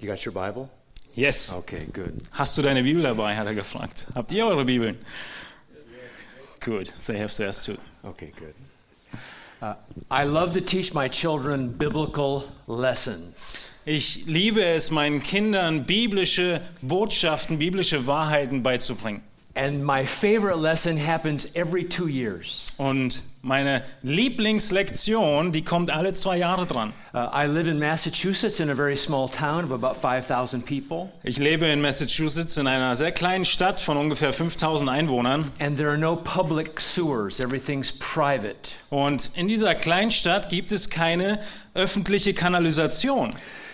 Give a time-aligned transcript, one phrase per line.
[0.00, 0.68] You got your Bible?
[1.14, 1.52] Yes.
[1.52, 2.22] Okay, good.
[2.30, 4.06] Hast du deine Bibel dabei, hat er gefragt.
[4.14, 4.96] Habt ihr eure Bibeln?
[6.60, 6.92] Good.
[7.06, 7.76] They have theirs too.
[8.04, 8.54] Okay, good.
[9.60, 9.74] Uh,
[10.10, 13.58] I love to teach my children biblical lessons.
[13.84, 19.22] Ich liebe es, meinen Kindern biblische Botschaften, biblische Wahrheiten beizubringen.
[19.58, 22.62] And my favorite lesson happens every two years.
[22.76, 26.92] Und meine Lieblingslektion, die kommt alle zwei Jahre dran.
[27.12, 31.38] Uh, I live in Massachusetts in a very small town of about 5,000 people, Ich
[31.38, 35.44] lebe in Massachusetts in einer sehr kleinen Stadt von ungefähr 5000 Einwohnern.
[35.58, 37.40] and there are no public sewers.
[37.40, 38.70] Everything's private.
[38.90, 41.40] Und in dieser kleinen Stadt gibt es keine
[41.74, 43.30] öffentliche Kanalisation.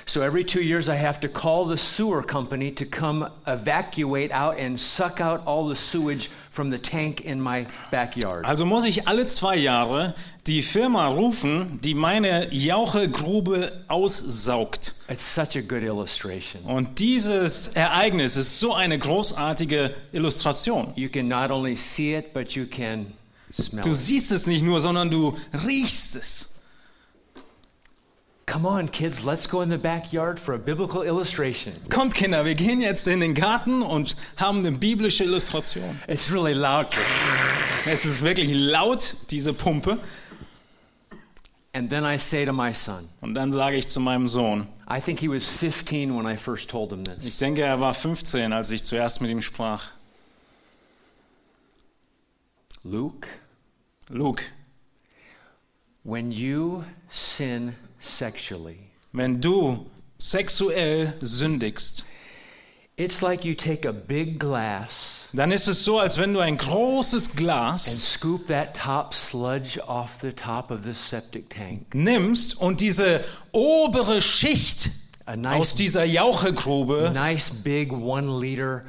[0.07, 4.59] So every two years, I have to call the sewer company to come evacuate out
[4.59, 8.45] and suck out all the sewage from the tank in my backyard.
[8.45, 10.15] Also muss ich alle zwei Jahre
[10.47, 14.93] die Firma rufen, die meine Jauchegrube aussaugt.
[15.09, 16.63] It's such a good illustration.
[16.65, 20.93] Und dieses Ereignis ist so eine großartige Illustration.
[20.97, 23.07] You can not only see it, but you can
[23.53, 25.35] smell Du siehst es nicht nur, sondern du
[25.67, 26.54] riechst es.
[28.47, 31.73] Come on, kids, let's go in the backyard for a biblical illustration.
[31.89, 35.99] Kommt Kinder, wir gehen jetzt in den Garten und haben eine biblische Illustration.
[36.07, 36.89] It's really loud.
[37.87, 39.99] Es ist wirklich laut, diese Pumpe.
[41.73, 45.01] And then I say to my son, Und dann sage ich zu meinem Sohn, I
[45.01, 47.17] think he was 15 when I first told him this.
[47.25, 49.87] ich denke, er war 15, als ich zuerst mit ihm sprach.
[52.85, 53.27] Luke,
[54.11, 54.45] Luke,
[56.05, 57.75] when you sin
[58.05, 58.79] sexually,
[59.13, 59.87] wenn du
[60.19, 62.05] sexuell sündigst,
[62.97, 66.57] it's like you take a big glass dann ist es so, als wenn du ein
[66.57, 71.93] großes and Glas scoop that top sludge off the top of the septic tank.
[71.93, 74.91] nimmst und diese obere Schicht
[75.27, 78.83] A aus nice, dieser Jauchegrube nice big one liter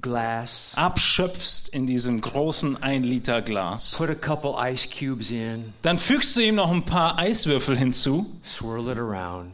[0.00, 0.72] glass.
[0.76, 3.96] abschöpfst in diesem großen 1 Liter Glas.
[3.96, 8.26] Put a couple ice cubes in, Dann fügst du ihm noch ein paar Eiswürfel hinzu,
[8.44, 9.52] swirl it around,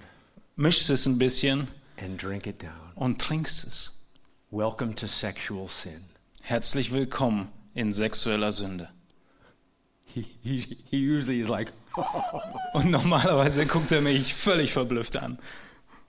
[0.56, 1.68] mischst es ein bisschen
[2.00, 2.70] and drink it down.
[2.94, 3.92] und trinkst es.
[4.50, 6.04] Welcome to sexual sin.
[6.42, 8.88] Herzlich willkommen in sexueller Sünde.
[10.12, 11.72] He, he, he usually is like,
[12.74, 15.38] Und normalerweise guckt er mich völlig verblüfft an.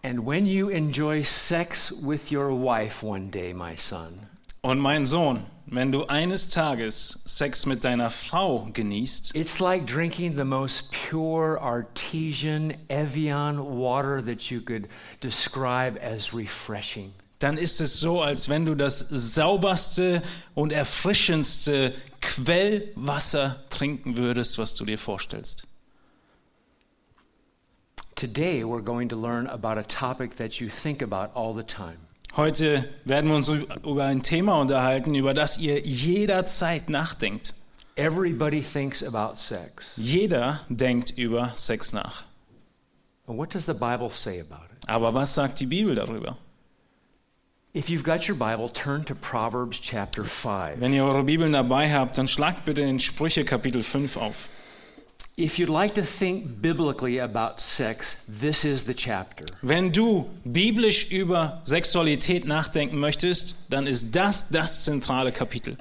[0.05, 4.27] And when you enjoy sex with your wife one day, my son,
[4.61, 10.35] Und mein Sohn, wenn du eines Tages Sex mit deiner Frau genießt, it's like drinking
[10.35, 14.87] the most pure artesian Evian water that you could
[15.21, 17.11] describe as refreshing.
[17.39, 20.21] dann ist es so, als wenn du das sauberste
[20.53, 25.67] und erfrischendste Quellwasser trinken würdest, was du dir vorstellst.
[28.15, 31.97] Today, we're going to learn about a topic that you think about all the time.
[32.37, 37.53] Heute werden wir uns über ein Thema unterhalten, über das ihr jederzeit nachdenkt.
[37.97, 39.91] Everybody thinks about sex.
[39.97, 42.23] Jeder denkt über Sex nach.
[43.27, 44.87] And what does the Bible say about it?
[44.87, 46.37] Aber was sagt die Bibel darüber?
[47.73, 50.79] If you've got your Bible, turn to Proverbs chapter 5.
[50.79, 54.47] Wenn ihr eure Bibeln dabei habt, dann schlagt bitte in Sprüche Kapitel 5 auf.
[59.61, 65.77] Wenn du biblisch über Sexualität nachdenken möchtest, dann ist das das zentrale Kapitel.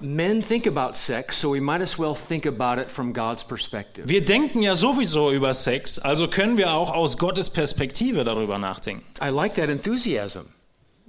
[0.00, 4.08] Men think about sex, so we might as well think about it from God's perspective.
[4.08, 9.04] Wir denken ja sowieso über Sex, also können wir auch aus Gottes Perspektive darüber nachdenken.
[9.20, 10.42] I like that enthusiasm.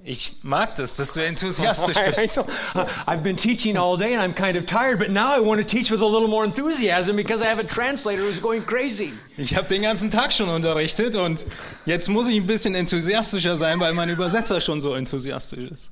[0.08, 2.36] Ich mag das, dass du enthusiastisch bist.
[2.74, 2.86] know.
[3.08, 5.68] I've been teaching all day and I'm kind of tired, but now I want to
[5.68, 9.14] teach with a little more enthusiasm because I have a translator who's going crazy.
[9.36, 11.48] Ich habe den ganzen Tag schon unterrichtet und
[11.88, 15.92] jetzt muss ich ein bisschen enthusiastischer sein, weil mein Übersetzer schon so enthusiastisch ist.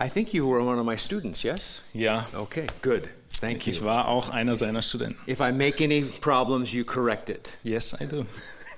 [0.00, 1.80] I think you were one of my students, yes?
[1.94, 3.08] Ja, Okay, good.
[3.40, 3.84] Thank ich you.
[3.84, 5.18] war auch einer seiner Studenten.
[5.28, 7.48] If I make any problems, you correct it.
[7.64, 8.24] Yes, I do.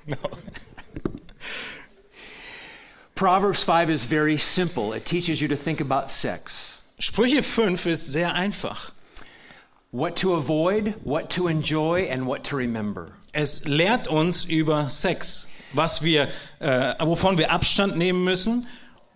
[0.07, 0.17] No.
[3.17, 4.93] Proverbs 5 is very simple.
[4.93, 6.83] It teaches you to think about sex.
[7.01, 8.93] Sprüche 5 ist sehr einfach.
[9.91, 13.13] What to avoid, what to enjoy, and what to remember.
[13.33, 16.29] Es lehrt uns über Sex, was wir,
[16.59, 18.67] äh, wovon wir Abstand nehmen müssen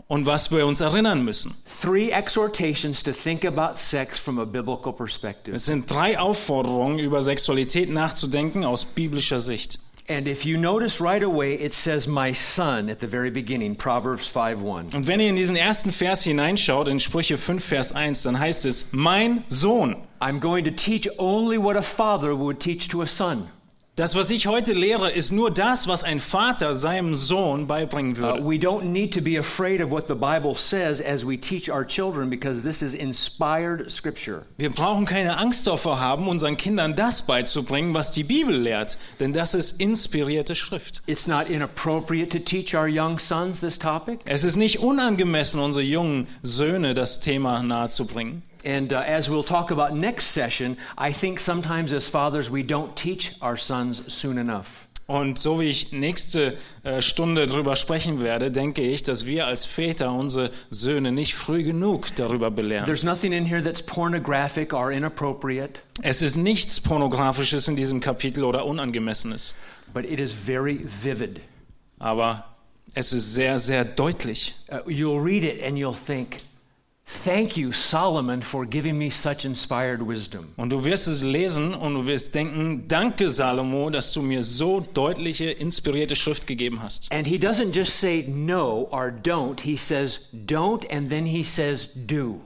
[0.08, 1.54] und was wir uns erinnern müssen.
[1.82, 5.54] Three exhortations to think about sex from a biblical perspective.
[5.54, 9.78] Es sind drei Aufforderungen, über Sexualität nachzudenken aus biblischer Sicht.
[10.08, 14.26] And if you notice right away, it says, My son at the very beginning, Proverbs
[14.26, 14.94] 5 1.
[14.94, 18.66] Und wenn ihr in diesen ersten Vers hineinschaut, in Sprüche 5, Vers 1, dann heißt
[18.66, 19.96] es, mein Sohn.
[20.20, 23.48] I'm going to teach only what a father would teach to a son.
[24.00, 28.18] Das, was ich heute lehre, ist nur das, was ein Vater seinem Sohn beibringen Uh,
[28.18, 28.42] würde.
[28.46, 31.86] we don't need to be afraid of what the Bible says as we teach our
[31.86, 34.46] children because this is inspired scripture.
[34.56, 39.34] Wir brauchen keine Angst davor haben, unseren Kindern das beizubringen, was die Bibel lehrt, denn
[39.34, 41.02] das ist inspirierte Schrift.
[41.06, 44.20] It's not inappropriate to teach our young sons this topic.
[44.24, 48.40] Es ist nicht unangemessen, unsere jungen Söhne das Thema nahezubringen.
[48.64, 52.94] And uh, as we'll talk about next session, I think sometimes as fathers we don't
[52.94, 54.86] teach our sons soon enough.
[55.06, 59.66] Und so wie ich nächste äh, Stunde darüber sprechen werde, denke ich, dass wir als
[59.66, 62.84] Väter unsere Söhne nicht früh genug darüber belehren.
[62.84, 68.44] There's nothing in here that's pornographic or inappropriate, Es ist nichts Pornografisches in diesem Kapitel
[68.44, 69.56] oder Unangemessenes,
[69.92, 71.40] but it is very vivid.
[71.98, 72.44] aber
[72.94, 74.54] es ist sehr, sehr deutlich.
[74.70, 76.40] Uh, you'll read it and you'll think,
[77.24, 80.48] Thank you, Solomon, for giving me such inspired wisdom.
[80.56, 84.80] Und du wirst es lesen und du wirst denken, danke Salomo, dass du mir so
[84.80, 87.12] deutliche, inspirierte Schrift gegeben hast.
[87.12, 91.92] And he doesn't just say no or don't, he says don't and then he says
[92.06, 92.40] do.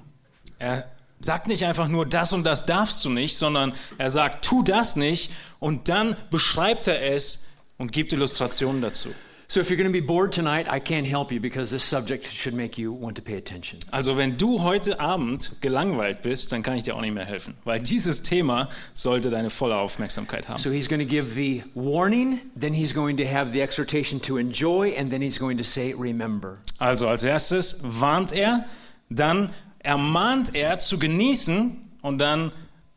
[0.59, 0.85] Er
[1.21, 4.97] sagt nicht einfach nur, das und das darfst du nicht, sondern er sagt, tu das
[4.97, 7.47] nicht und dann beschreibt er es
[7.79, 9.11] und gibt Illustrationen dazu.
[9.55, 12.27] So if you're going to be bored tonight, I can't help you because this subject
[12.27, 13.79] should make you want to pay attention.
[13.93, 17.55] Also wenn du heute Abend gelangweilt bist, dann kann ich dir auch nicht mehr helfen,
[17.63, 20.59] weil dieses Thema sollte deine volle Aufmerksamkeit haben.
[20.59, 24.39] So he's going to give the warning, then he's going to have the exhortation to
[24.39, 26.59] enjoy, and then he's going to say, remember.
[26.81, 28.65] Also als erstes warnt er,
[29.09, 32.51] dann ermahnt er zu genießen und dann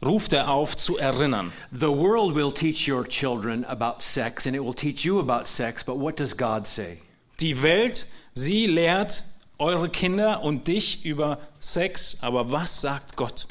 [0.06, 1.52] ruft er auf zu erinnern.
[1.72, 5.84] The world will teach your children about sex, and it will teach you about sex,
[5.84, 7.00] but what does God say?
[7.40, 9.24] Die Welt, sie lehrt
[9.60, 13.48] eure Kinder und dich über Sex, aber was sagt Gott?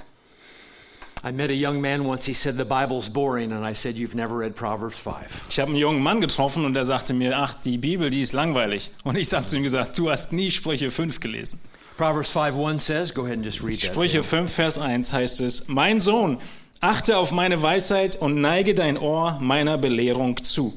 [1.25, 4.15] I met a young man once, he said, The Bible's boring, and I said, You've
[4.15, 5.49] never read Proverbs 5.
[5.49, 8.33] Ich habe einen jungen Mann getroffen und der sagte mir, ach, die Bibel, die ist
[8.33, 8.91] langweilig.
[9.03, 11.59] Und ich habe zu ihm gesagt, du hast nie Sprüche 5 gelesen.
[11.97, 13.93] Proverbs 5 1 says, Go ahead and just read that.
[13.93, 16.39] Sprüche 5, Vers 1 heißt es, mein Sohn,
[16.81, 20.75] achte auf meine Weisheit und neige dein Ohr meiner Belehrung zu.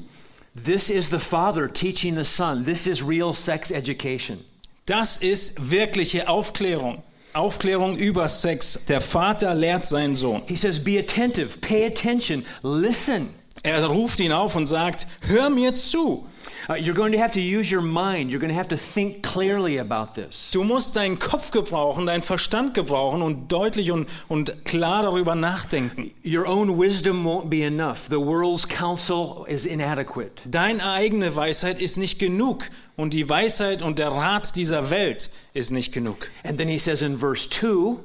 [0.64, 2.64] This is the father teaching the son.
[2.64, 4.38] This is real sex education.
[4.86, 7.02] Das ist wirkliche Aufklärung.
[7.32, 8.86] Aufklärung über Sex.
[8.88, 10.42] Der Vater lehrt seinen Sohn.
[10.46, 13.28] He says, Be attentive, pay attention, listen.
[13.62, 16.26] Er ruft ihn auf und sagt, hör mir zu.
[16.68, 18.30] Uh, you're going to have to use your mind.
[18.30, 20.50] You're going to have to think clearly about this.
[20.52, 26.12] Du musst deinen Kopf gebrauchen, deinen Verstand gebrauchen und deutlich und, und klar darüber nachdenken.
[26.24, 28.08] Your own wisdom won't be enough.
[28.08, 30.42] The world's counsel is inadequate.
[30.44, 32.64] Deine eigene Weisheit ist nicht genug
[32.96, 36.30] und die Weisheit und der Rat dieser Welt ist nicht genug.
[36.44, 37.96] And then he says in verse 2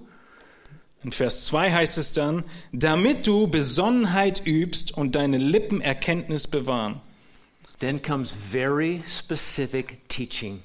[1.03, 6.99] In Vers 2 heißt es dann, damit du Besonnenheit übst und deine Lippen Erkenntnis bewahren.
[7.79, 10.61] Then comes very specific teaching.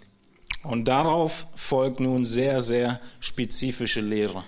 [0.62, 4.44] Und darauf folgt nun sehr, sehr spezifische Lehre.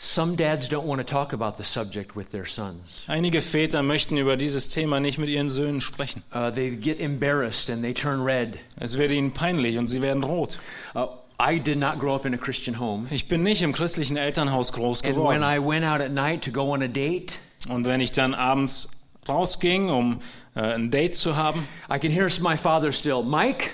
[0.00, 3.02] Some dads don't want to talk about the subject with their sons.
[3.08, 6.22] Einige Väter möchten über dieses Thema nicht mit ihren Söhnen sprechen.
[6.32, 8.58] Uh, they get embarrassed and they turn red.
[8.78, 10.60] Es wird ihnen peinlich und sie werden rot.
[10.94, 11.08] Uh,
[11.40, 13.08] I did not grow up in a Christian home.
[13.10, 15.42] Ich bin nicht im christlichen Elternhaus groß And when geworden.
[15.42, 17.34] I went out at night to go on a date,
[17.68, 18.90] Und wenn ich dann abends
[19.28, 20.20] rausging, um
[20.62, 23.70] ein Date zu haben, I can hear my father still, Mike?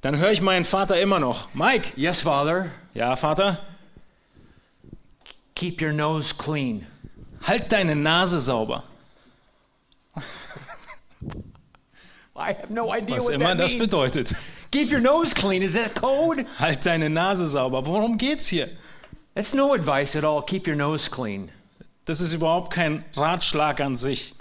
[0.00, 1.48] dann höre ich meinen Vater immer noch.
[1.54, 2.70] Mike, Yes, father.
[2.94, 3.58] ja Vater,
[5.54, 6.86] Keep your nose clean.
[7.46, 8.82] halt deine Nase sauber.
[12.34, 13.84] I have no idea Was what immer that das means.
[13.86, 14.34] bedeutet.
[14.70, 15.62] Keep your nose clean.
[15.62, 16.46] Is that code?
[16.58, 17.84] Halt deine Nase sauber.
[17.86, 18.68] Worum geht's hier?
[19.34, 20.42] That's no advice at all.
[20.42, 21.50] Keep your nose clean.
[22.06, 24.34] Das ist überhaupt kein Ratschlag an sich.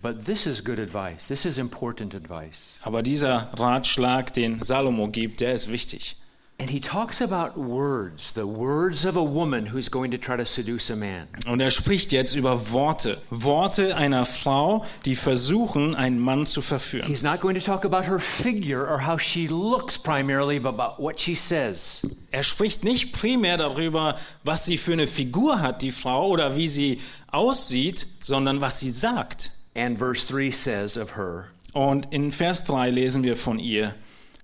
[0.00, 1.26] But this is good advice.
[1.26, 2.78] This is important advice.
[2.82, 6.16] Aber dieser Ratschlag, den Salomo gibt, der ist wichtig.
[6.60, 10.44] And he talks about words, the words of a woman who's going to try to
[10.44, 11.28] seduce a man.
[11.46, 13.18] Und er spricht jetzt über Worte.
[13.30, 17.06] Worte einer Frau, die versuchen, einen Mann zu verführen.
[17.06, 21.02] He's not going to talk about her figure or how she looks primarily, but about
[21.02, 22.02] what she says.
[22.30, 26.68] Er spricht nicht primär darüber, was sie für eine Figur hat, die Frau, oder wie
[26.68, 27.00] sie
[27.30, 29.52] aussieht, sondern was sie sagt.
[29.78, 33.94] And verse 3 says of her, Und in Vers 3 lesen wir von ihr.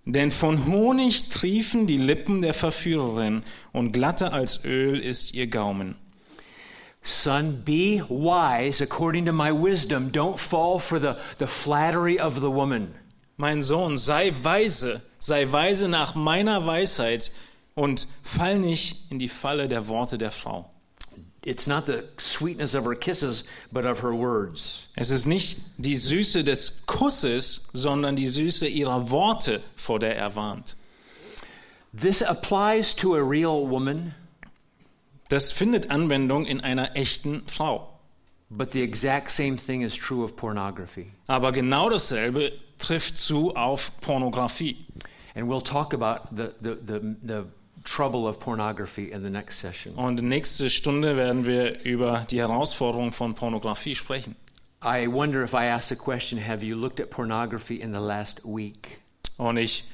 [0.05, 5.97] Denn von Honig triefen die Lippen der Verführerin und glatter als Öl ist ihr Gaumen.
[7.03, 10.13] Son, be wise according to my wisdom.
[10.13, 12.95] Don't fall for the, the flattery of the woman.
[13.37, 17.33] Mein Sohn, sei weise, sei weise nach meiner Weisheit
[17.75, 20.71] und fall nicht in die Falle der Worte der Frau.
[21.45, 24.87] It's not the sweetness of her kisses, but of her words.
[24.97, 30.35] Es ist nicht die Süße des Kusses, sondern die Süße ihrer Worte, vor der er
[30.37, 30.77] warnt.
[31.93, 34.15] This applies to a real woman,
[35.29, 37.91] Das findet Anwendung in einer echten Frau.
[38.51, 41.13] but the exact same thing is true of pornography.
[41.27, 44.87] Aber genau dasselbe trifft zu auf Pornografie.
[45.35, 47.45] And we'll talk about the, the, the, the
[47.85, 49.95] trouble of pornography in the next session.
[49.95, 54.37] Und nächste Stunde werden wir über die Herausforderung von Pornografie sprechen.
[54.83, 58.43] I wonder if I ask the question Have you looked at pornography in the last
[58.45, 58.99] week?
[59.37, 59.85] Und ich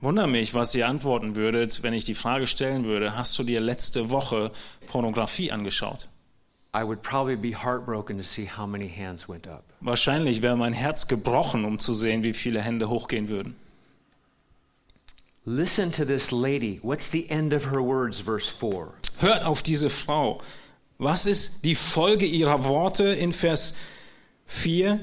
[0.00, 3.60] wundere mich, was ihr antworten würdet, wenn ich die Frage stellen würde, hast du dir
[3.60, 4.50] letzte Woche
[4.86, 6.08] Pornografie angeschaut?
[6.74, 9.64] I would probably be heartbroken to see how many hands went up.
[9.80, 13.56] Wahrscheinlich wäre mein Herz gebrochen, um zu sehen, wie viele Hände hochgehen würden.
[15.44, 16.78] Listen to this lady.
[16.82, 18.94] What's the end of her words, verse 4?
[19.18, 20.40] Hört auf diese Frau.
[20.98, 23.74] Was ist die Folge ihrer Worte in Vers
[24.46, 25.00] 4?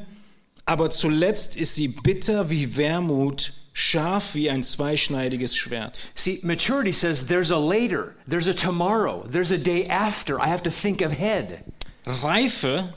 [0.66, 6.04] Aber zuletzt ist sie bitter wie Wermut, scharf wie ein zweischneidiges Schwert.
[6.16, 10.40] See, maturity says there's a later, there's a tomorrow, there's a day after.
[10.40, 11.66] I have to think ahead.
[12.06, 12.94] Reife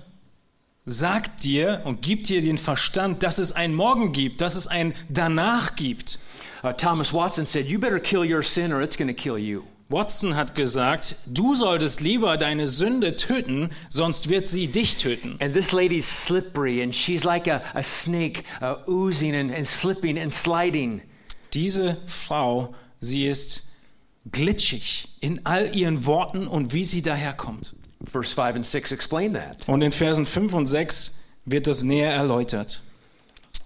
[0.87, 4.95] sagt dir und gibt dir den Verstand, dass es ein Morgen gibt, dass es ein
[5.09, 6.19] Danach gibt.
[6.63, 9.65] Uh, Thomas Watson said, You better kill your sin or it's going to kill you.
[9.93, 15.37] Watson hat gesagt, du solltest lieber deine Sünde töten, sonst wird sie dich töten.
[15.39, 20.19] And this lady's slippery and she's like a, a snake uh, oozing and, and slipping
[20.19, 21.03] and sliding.
[21.53, 23.73] Diese Frau, sie ist
[24.31, 27.75] glitschig in all ihren Worten und wie sie daherkommt.
[28.11, 29.69] Verse 5 and 6 explain that.
[29.69, 32.81] Und in Versen 5 und 6 wird das näher erläutert.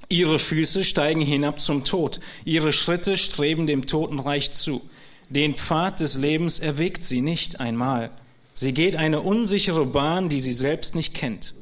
[0.09, 4.83] Ihre Füße steigen hinab zum Tod, ihre Schritte streben dem Totenreich zu.
[5.29, 8.11] Den Pfad des Lebens erwägt sie nicht einmal.
[8.55, 11.55] Sie geht eine unsichere Bahn, die sie selbst nicht kennt.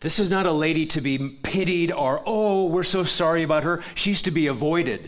[0.00, 3.80] This is not a lady to be pitied or, oh, we're so sorry about her.
[3.96, 5.00] She's to be avoided.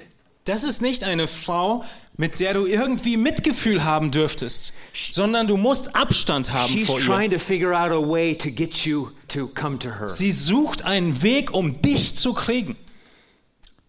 [0.48, 1.84] Das ist nicht eine Frau,
[2.16, 4.72] mit der du irgendwie Mitgefühl haben dürftest,
[5.10, 7.04] sondern du musst Abstand haben She's vor ihr.
[8.38, 8.48] to
[9.28, 10.08] to.
[10.08, 12.76] Sie sucht einen Weg, um dich zu kriegen.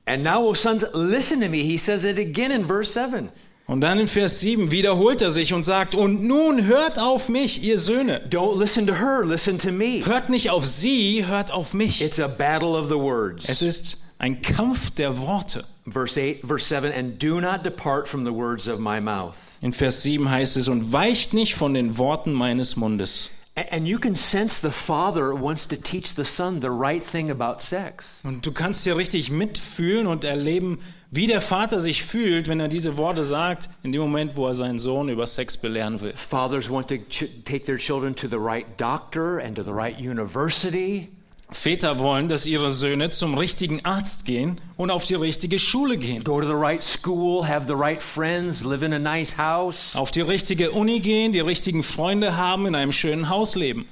[0.06, 1.64] And now, oh sons, listen to me.
[1.64, 3.30] He says it again in verse 7.
[3.70, 7.62] Und dann in Vers 7 wiederholt er sich und sagt, und nun hört auf mich,
[7.62, 8.20] ihr Söhne.
[8.32, 10.04] Don't listen to her, listen to me.
[10.04, 12.02] Hört nicht auf sie, hört auf mich.
[12.04, 13.46] It's a battle of the words.
[13.48, 15.66] Es ist ein Kampf der Worte.
[15.88, 19.36] Verse 8, verse 7, and do not depart from the words of my mouth.
[19.62, 23.30] In Vers 7 heißt es, und weicht nicht von den Worten meines Mundes.
[23.60, 27.30] A- And you can sense the father wants to teach the son the right thing
[27.30, 28.20] about sex.
[28.24, 30.80] Und du kannst hier richtig mitfühlen und erleben,
[31.12, 34.54] wie der Vater sich fühlt, wenn er diese Worte sagt, in dem Moment, wo er
[34.54, 36.14] seinen Sohn über Sex belehren will.
[36.16, 36.98] Fathers want to
[37.44, 41.10] take their children to the right doctor and to the right university.
[41.52, 46.24] Väter wollen, dass ihre Söhne zum richtigen Arzt gehen und auf die richtige Schule gehen.
[46.24, 49.96] go to the right school, have the right friends, live in a nice house.
[49.96, 53.88] Auf die richtige Uni gehen, die richtigen Freunde haben, in einem schönen Haus leben.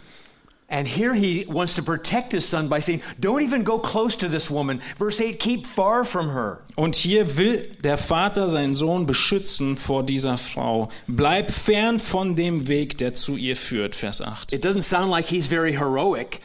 [0.70, 4.28] And here he wants to protect his son by saying, Don't even go close to
[4.28, 4.82] this woman.
[4.98, 6.60] Verse 8, keep far from her.
[6.76, 10.90] Und hier will der Vater seinen Sohn beschützen vor dieser Frau.
[11.08, 14.52] Bleib fern von dem Weg, der zu ihr führt, Vers 8.
[14.52, 16.42] It doesn't sound like he's very heroic.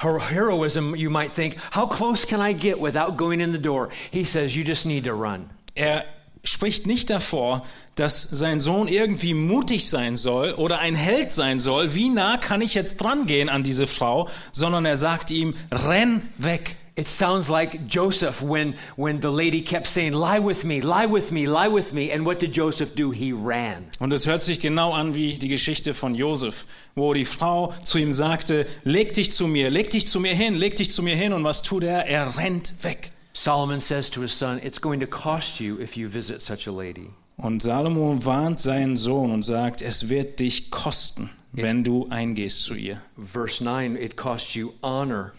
[0.00, 3.90] Her heroism, you might think, how close can I get without going in the door?
[4.10, 5.50] He says, You just need to run.
[5.74, 6.04] Er
[6.42, 7.62] spricht nicht davor,
[7.96, 11.94] dass sein Sohn irgendwie mutig sein soll oder ein Held sein soll.
[11.94, 14.28] Wie nah kann ich jetzt dran gehen an diese Frau?
[14.52, 16.76] Sondern er sagt ihm, renn weg.
[16.96, 21.32] It sounds like Joseph when, when the lady kept saying, Lie with me, lie with
[21.32, 22.10] me, lie with me.
[22.10, 23.10] And what did Joseph do?
[23.10, 23.86] He ran.
[23.98, 27.98] Und es hört sich genau an wie die Geschichte von Josef, wo die Frau zu
[27.98, 31.16] ihm sagte, leg dich zu mir, leg dich zu mir hin, leg dich zu mir
[31.16, 31.32] hin.
[31.32, 32.06] Und was tut er?
[32.06, 33.12] Er rennt weg.
[33.32, 36.72] Solomon says to his son, It's going to cost you if you visit such a
[36.72, 37.10] lady.
[37.36, 42.74] Und Salomo warnt seinen Sohn und sagt, es wird dich kosten, wenn du eingehst zu
[42.74, 43.00] ihr.
[43.16, 45.32] Verse 9, it costs you honor,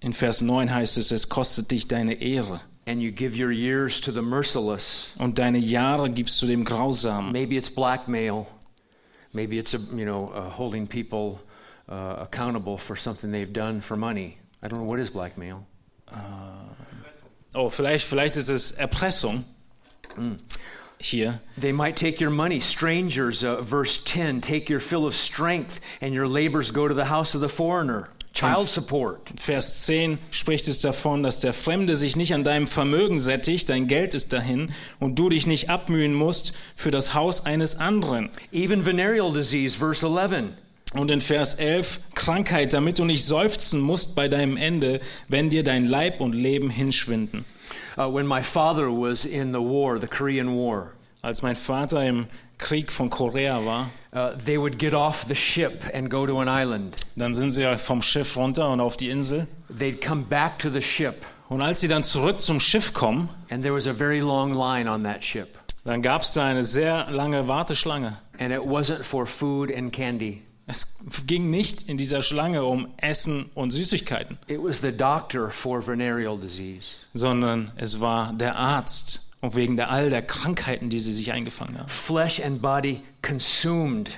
[0.00, 2.60] In Vers 9 heißt es, es kostet dich deine Ehre.
[2.86, 5.12] and you give your years to the merciless.
[5.18, 7.30] Und deine Jahre gibst du dem Grausamen.
[7.32, 8.46] Maybe it's blackmail.
[9.32, 11.40] Maybe it's a, you know uh, holding people
[11.88, 14.38] uh, accountable for something they've done for money.
[14.62, 15.66] I don't know what is blackmail.
[17.54, 19.44] Oh, vielleicht, vielleicht ist es Erpressung.
[20.98, 21.40] Hier.
[21.56, 22.60] They might take your money.
[22.60, 27.06] Strangers, uh, verse 10, take your fill of strength, and your labors go to the
[27.06, 28.08] house of the foreigner.
[28.32, 29.18] Child support.
[29.38, 33.86] Vers 10 spricht es davon, dass der Fremde sich nicht an deinem Vermögen sättigt, dein
[33.86, 38.30] Geld ist dahin und du dich nicht abmühen musst für das Haus eines anderen.
[38.52, 40.50] Even venereal disease, verse 11.
[40.92, 45.62] Und in Vers 11 Krankheit, damit du nicht seufzen musst bei deinem Ende, wenn dir
[45.62, 47.44] dein Leib und Leben hinschwinden.
[47.96, 52.26] Uh, when my father was in the war, the Korean War, Als mein Vater im
[52.58, 56.48] Krieg von Korea war, uh, they would get off the ship and go to an
[56.48, 56.96] island.
[57.16, 59.46] dann sind sie vom Schiff runter und auf die Insel.
[59.78, 61.14] They'd come back to the ship,
[61.48, 64.88] Und als sie dann zurück zum Schiff kommen, and there was a very long line
[64.90, 65.48] on that ship.
[65.84, 68.16] dann gab es da eine sehr lange Warteschlange.
[68.38, 73.50] And it wasn't for food and candy, Es ging nicht in dieser Schlange um Essen
[73.54, 76.88] und Süßigkeiten, it was the doctor for venereal disease.
[77.14, 81.78] sondern es war der Arzt und wegen der all der Krankheiten, die sie sich eingefangen
[81.78, 81.88] haben.
[81.88, 84.10] Flesh and body consumed.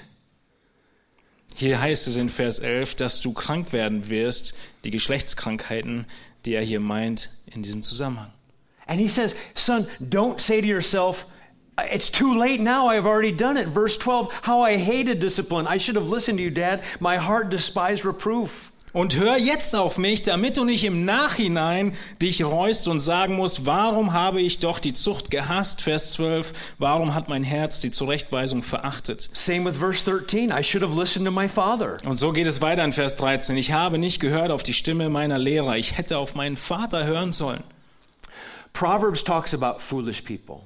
[1.54, 6.06] Hier heißt es in Vers 11, dass du krank werden wirst, die Geschlechtskrankheiten,
[6.44, 8.32] die er hier meint in diesem Zusammenhang.
[8.86, 11.26] And he says, Son, don't say to yourself,
[11.78, 12.88] it's too late now.
[12.88, 13.68] I've already done it.
[13.68, 15.66] Verse 12, how I hated discipline.
[15.66, 16.82] I should have listened to you, Dad.
[17.00, 18.71] My heart despised reproof.
[18.92, 23.64] Und hör jetzt auf mich, damit du nicht im Nachhinein dich reust und sagen musst,
[23.64, 25.80] warum habe ich doch die Zucht gehasst?
[25.80, 29.30] Vers 12, warum hat mein Herz die Zurechtweisung verachtet?
[29.32, 30.50] Same with verse 13.
[30.50, 31.96] I should have listened to my father.
[32.04, 33.56] Und so geht es weiter in Vers 13.
[33.56, 35.78] Ich habe nicht gehört auf die Stimme meiner Lehrer.
[35.78, 37.62] Ich hätte auf meinen Vater hören sollen.
[38.74, 40.60] Proverbs talks about foolish people.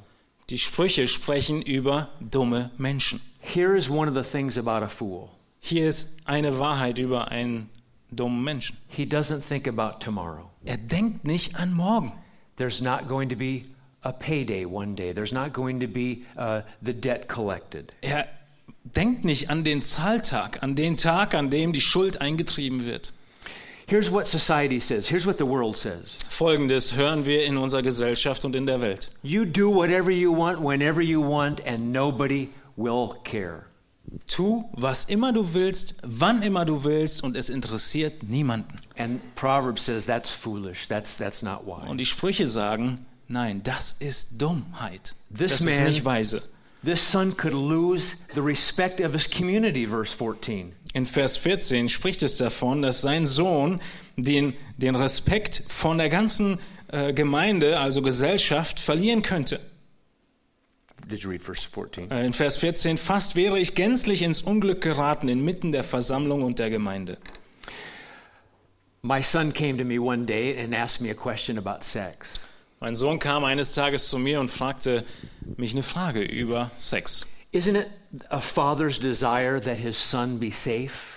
[0.51, 3.21] Die Sprüche sprechen über dumme Menschen.
[3.41, 5.29] Here is one of the things about a fool
[5.61, 7.69] Hier ist eine Wahrheit über einen
[8.17, 8.77] dummen Menschen.
[8.89, 10.51] he doesn't think about tomorrow.
[10.65, 12.13] Er denkt nicht an morgen.
[12.57, 13.65] There's not going to be
[14.03, 17.93] a payday one day, there's not going to be uh, the debt collected.
[18.03, 18.27] Er
[18.85, 23.13] denkt nicht an den Zahltag, an den Tag, an dem die Schuld eingetrieben wird.
[23.89, 26.19] Here's what society says, here's what the world says.
[26.29, 29.11] Folgendes hören wir in unserer Gesellschaft und in der Welt.
[29.23, 33.67] You do whatever you want, whenever you want, and nobody will care.
[34.27, 38.79] Tu, was immer du willst, wann immer du willst und es interessiert niemanden.
[38.97, 40.89] And Proverbs says that's foolish.
[40.89, 41.89] That's that's not wise.
[41.89, 45.15] Und die Sprüche sagen, nein, das ist Dummheit.
[45.31, 46.43] This das ist nicht weise.
[46.85, 50.73] This son could lose the respect of his community, verse 14.
[50.95, 53.81] In Vers 14 spricht es davon, dass sein Sohn
[54.17, 59.61] den, den Respekt von der ganzen äh, Gemeinde, also Gesellschaft, verlieren könnte.
[61.09, 62.11] Did you read verse 14?
[62.11, 66.59] Äh, in Vers 14, fast wäre ich gänzlich ins Unglück geraten inmitten der Versammlung und
[66.59, 67.19] der Gemeinde.
[69.03, 72.41] My son came to me one day and asked me a question about sex.
[72.81, 75.05] Mein Sohn kam eines Tages zu mir und fragte
[75.57, 77.27] mich eine Frage über Sex.
[77.53, 77.87] Isn't it
[78.31, 81.16] a father's desire that his son be safe?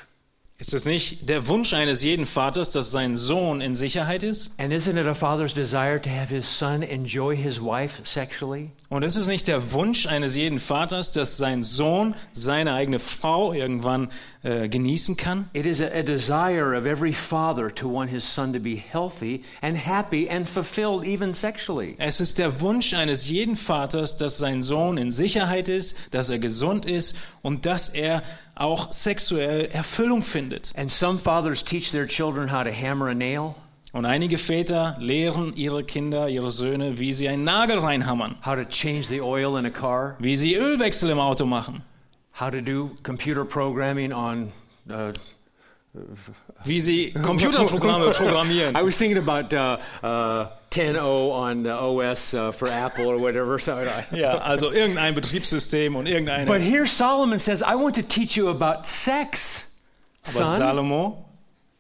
[0.61, 4.51] Ist es nicht der Wunsch eines jeden Vaters, dass sein Sohn in Sicherheit ist?
[4.59, 8.71] And isn't it a father's desire to have his son enjoy his wife sexually?
[8.89, 13.53] Und ist es nicht der Wunsch eines jeden Vaters, dass sein Sohn seine eigene Frau
[13.53, 14.09] irgendwann
[14.43, 15.47] äh, genießen kann?
[15.53, 19.77] It is a, desire of every father to want his son to be healthy and
[19.77, 21.95] happy and fulfilled, even sexually.
[21.99, 26.39] Es ist der Wunsch eines jeden Vaters, dass sein Sohn in Sicherheit ist, dass er
[26.39, 28.23] gesund ist und dass er
[28.59, 30.73] auch sexuell Erfüllung findet.
[30.75, 33.55] And some fathers teach their children how to hammer a nail,
[33.91, 38.63] Und einige Väter lehren ihre Kinder, ihre Söhne, wie sie einen Nagel reinhammern, how to
[38.65, 41.81] change the oil in a car, wie sie Ölwechsel im Auto machen,
[42.39, 44.51] how to do computer programming on.
[44.87, 45.11] Uh,
[46.63, 48.75] wie sie Computerprogramme programmieren.
[48.75, 53.57] I was thinking about uh, uh, 10.0 on the OS uh, for Apple or whatever.
[53.59, 56.05] So Ja, also irgendein Betriebssystem und
[56.45, 59.81] but here Solomon says, I want to teach you about sex,
[60.23, 60.57] Aber son.
[60.57, 61.25] Salomo,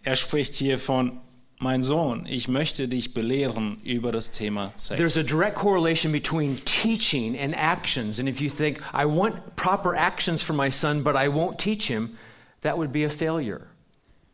[0.03, 1.19] er spricht hier von,
[1.59, 4.97] mein Sohn, ich möchte dich belehren über das Thema Sex.
[4.97, 8.17] There's a direct correlation between teaching and actions.
[8.17, 11.87] And if you think, I want proper actions for my son, but I won't teach
[11.87, 12.17] him,
[12.61, 13.67] that would be a failure.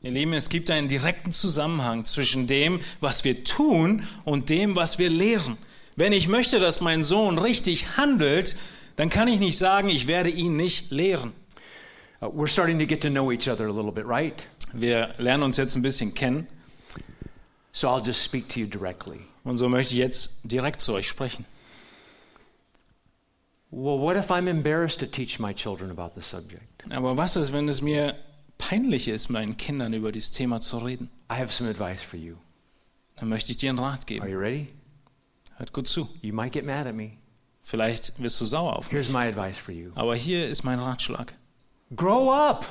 [0.06, 5.00] Ihr Lieben, es gibt einen direkten Zusammenhang zwischen dem, was wir tun und dem, was
[5.00, 5.58] wir lehren.
[5.96, 8.56] Wenn ich möchte, dass mein Sohn richtig handelt,
[8.98, 11.34] dann kann ich nicht sagen, ich werde ihn nicht lehren.
[12.22, 14.46] Uh, we're starting to get to know each other a little bit, right?
[14.74, 16.46] Wir lernen uns jetzt ein bisschen kennen
[17.74, 19.22] So I'll just speak to you directly.
[19.44, 21.46] und so möchte ich jetzt direkt zu euch sprechen.
[23.72, 26.84] Well, what if I'm embarrassed to teach my children about the subject?
[26.92, 28.14] Aber was ist, wenn es mir
[28.58, 31.10] peinlich ist, meinen Kindern über dieses Thema zu reden?
[31.32, 32.36] I have some advice for you.
[33.18, 34.28] Dann möchte ich dir einen Rat Are geben.
[34.30, 34.68] you ready?
[35.58, 36.08] Hört gut zu.
[36.22, 37.12] You might get mad at me.
[37.64, 38.94] Vielleicht wirst du sauer auf mich.
[38.94, 41.34] Here's my advice for you Aber hier ist mein Ratschlag.
[41.96, 42.66] grow up.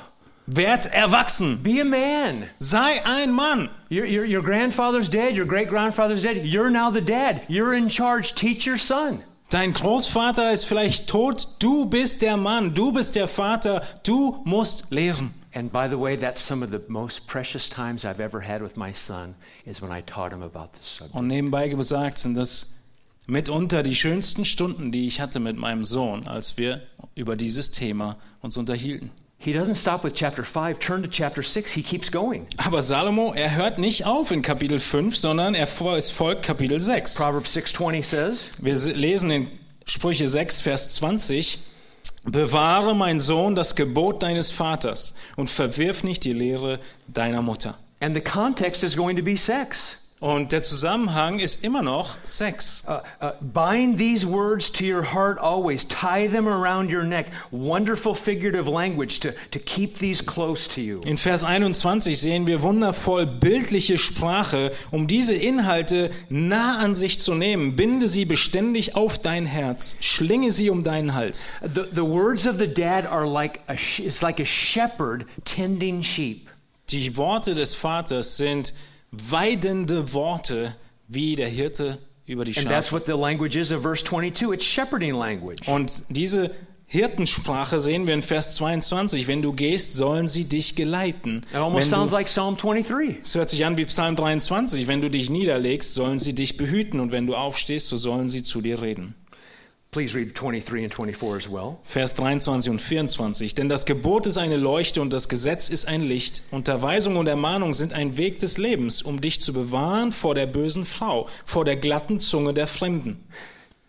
[0.47, 1.63] Werd erwachsen.
[1.63, 2.43] Be a man.
[2.59, 3.69] Sei ein Mann.
[3.89, 6.37] Your, your, your grandfather's dead, your great grandfather's dead.
[6.45, 7.41] You're now the dad.
[7.49, 8.35] You're in charge.
[8.35, 9.23] Teach your son.
[9.49, 11.47] Dein Großvater ist vielleicht tot.
[11.59, 12.75] Du bist der Mann.
[12.75, 13.81] Du bist der Vater.
[14.03, 15.33] Du musst lehren.
[15.55, 18.75] And by the way, that's some of the most precious times I've ever had with
[18.75, 21.15] my son is when I taught him about this subject.
[21.15, 22.81] Und nebenbei gesagt sind das
[23.25, 26.81] mitunter die schönsten Stunden, die ich hatte mit meinem Sohn, als wir
[27.15, 29.11] über dieses Thema uns unterhielten.
[29.37, 30.79] He doesn't stop with chapter 5.
[30.79, 31.71] Turn to chapter 6.
[31.71, 32.47] He keeps going.
[32.57, 37.15] Aber Salomo, er hört nicht auf in Kapitel 5, sondern er es folgt Kapitel 6.
[37.15, 39.47] Proverbs 6:20 says, Wir lesen in
[39.85, 41.59] Sprüche 6, Vers 20,
[42.25, 47.77] Bewahre, mein Sohn, das Gebot deines Vaters und verwirf nicht die Lehre deiner Mutter.
[48.01, 50.04] and the context is going to be sex.
[50.21, 52.85] Und der Zusammenhang ist immer noch Sex.
[52.87, 55.85] Uh, uh, bind these words to your heart always.
[55.85, 57.27] Tie them around your neck.
[57.51, 60.95] Wonderful figurative language to, to keep these close to you.
[61.05, 67.35] In Vers 21 sehen wir wundervoll bildliche Sprache, um diese Inhalte nah an sich zu
[67.35, 67.75] nehmen.
[67.75, 71.51] Binde sie beständig auf dein Herz, schlinge sie um deinen Hals.
[71.61, 76.49] The, the words of the dad are like a, it's like a shepherd tending sheep.
[76.89, 78.73] Die Worte des Vaters sind
[79.29, 80.75] weidende Worte,
[81.07, 82.95] wie der Hirte über die And that's Schafe.
[82.95, 84.53] what the language is of verse 22.
[84.53, 85.67] It's shepherding language.
[85.67, 86.51] Und diese
[86.87, 89.27] Hirtensprache sehen wir in Vers 22.
[89.27, 91.41] Wenn du gehst, sollen sie dich geleiten.
[91.49, 93.17] It almost sounds du, like Psalm 23.
[93.23, 94.87] es hört sich an wie Psalm 23.
[94.87, 96.99] Wenn du dich niederlegst, sollen sie dich behüten.
[96.99, 99.15] Und wenn du aufstehst, so sollen sie zu dir reden.
[99.95, 101.77] Please read 23 and 24 as well.
[101.85, 103.55] Vers 23 und 24.
[103.55, 106.41] Denn das Gebot ist eine Leuchte und das Gesetz ist ein Licht.
[106.51, 110.83] Unterweisung und Ermahnung sind ein Weg des Lebens, um dich zu bewahren vor der bösen
[110.83, 113.23] Frau, vor der glatten Zunge der Fremden.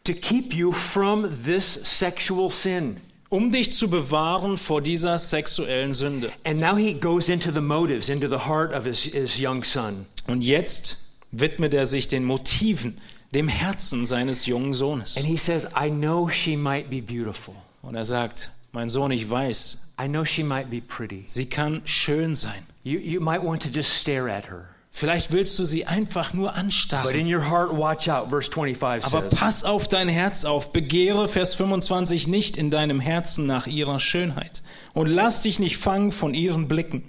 [0.05, 2.99] To keep you from this sexual sin.
[3.29, 6.31] Um dich zu bewahren vor dieser sexuellen Sünde.
[6.45, 10.07] And now he goes into the motives, into the heart of his, his young son.
[10.29, 13.01] Und jetzt widmet er sich den Motiven,
[13.37, 15.17] dem Herzen seines jungen Sohnes.
[15.17, 17.55] And he says, I know she might be beautiful.
[17.83, 21.25] Und er sagt, mein Sohn, ich weiß, I know she might be pretty.
[21.27, 22.67] sie kann schön sein.
[22.83, 24.69] You, you might want to just stare at her.
[24.91, 27.15] Vielleicht willst du sie einfach nur But anstarren.
[27.15, 28.31] in your heart, watch out.
[28.31, 33.01] Verse 25 Aber says, pass auf dein Herz auf, begehre, Vers 25, nicht in deinem
[33.01, 34.63] Herzen nach ihrer Schönheit.
[34.95, 37.05] Und lass dich nicht fangen von ihren Blicken.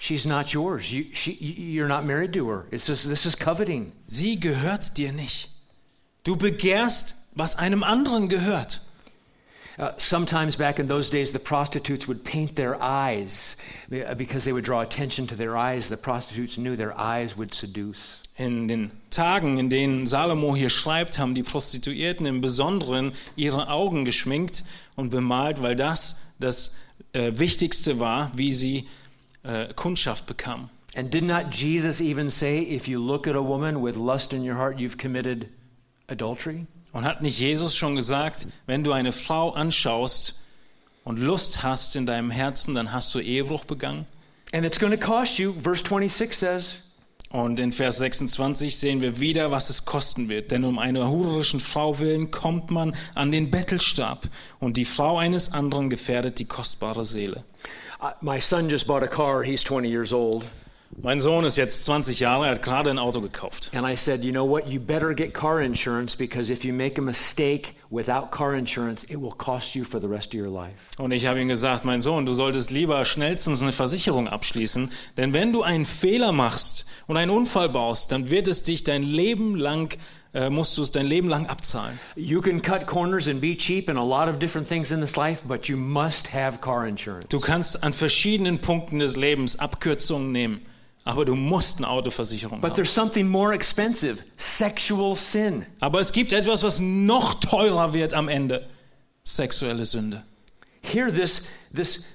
[0.00, 0.92] She's not yours.
[0.92, 2.66] You, she, you- you're not married to her.
[2.70, 3.92] It's just, this is coveting.
[4.06, 5.50] Sie gehört dir nicht.
[6.24, 8.80] Du begehrst, was einem anderen gehört.
[9.78, 13.56] Uh, sometimes back in those days, the prostitutes would paint their eyes
[13.92, 15.88] uh, because they would draw attention to their eyes.
[15.88, 17.98] The prostitutes knew their eyes would seduce.
[18.36, 24.04] In den Tagen, in denen Salomo hier schreibt, haben die Prostituierten im Besonderen ihre Augen
[24.04, 24.62] geschminkt
[24.94, 26.76] und bemalt, weil das das
[27.14, 28.88] äh, Wichtigste war, wie sie
[29.42, 30.70] äh, Kundschaft bekamen.
[30.96, 34.42] And did not Jesus even say, if you look at a woman with lust in
[34.42, 35.48] your heart, you've committed
[36.08, 36.66] adultery?
[36.92, 40.40] Und hat nicht Jesus schon gesagt, wenn du eine Frau anschaust
[41.04, 44.06] und Lust hast in deinem Herzen, dann hast du Ehebruch begangen?
[44.52, 46.74] And it's going to cost you, verse 26 says.
[47.30, 50.50] Und in Vers 26 sehen wir wieder, was es kosten wird.
[50.50, 54.28] Denn um einer hurerischen Frau willen kommt man an den Bettelstab
[54.60, 57.44] und die Frau eines anderen gefährdet die kostbare Seele.
[58.20, 59.42] My son just bought a car.
[59.42, 60.46] He's 20 years old.
[61.02, 63.70] Mein Sohn ist jetzt 20 Jahre, er hat gerade ein Auto gekauft.
[63.72, 64.66] And I said, you know what?
[64.66, 69.20] You better get car insurance because if you make a mistake without car insurance, it
[69.20, 70.74] will cost you for the rest of your life.
[70.98, 75.32] Und ich habe ihm gesagt, mein Sohn, du solltest lieber schnellstens eine Versicherung abschließen, denn
[75.34, 79.56] wenn du einen Fehler machst und einen Unfall baust, dann wird es dich dein Leben
[79.56, 79.96] lang,
[80.34, 81.98] äh, musst du es dein Leben lang abzahlen.
[82.16, 85.16] You can cut corners and be cheap in a lot of different things in this
[85.16, 87.28] life, but you must have car insurance.
[87.28, 90.60] Du kannst an verschiedenen Punkten des Lebens Abkürzungen nehmen,
[91.08, 92.84] aber du musst eine Autoversicherung But haben.
[92.84, 95.64] something more expensive sexual sin.
[95.80, 98.68] Aber es gibt etwas, was noch teurer wird am Ende.
[99.24, 100.22] Sexuelle Sünde.
[100.82, 102.08] Here, this, this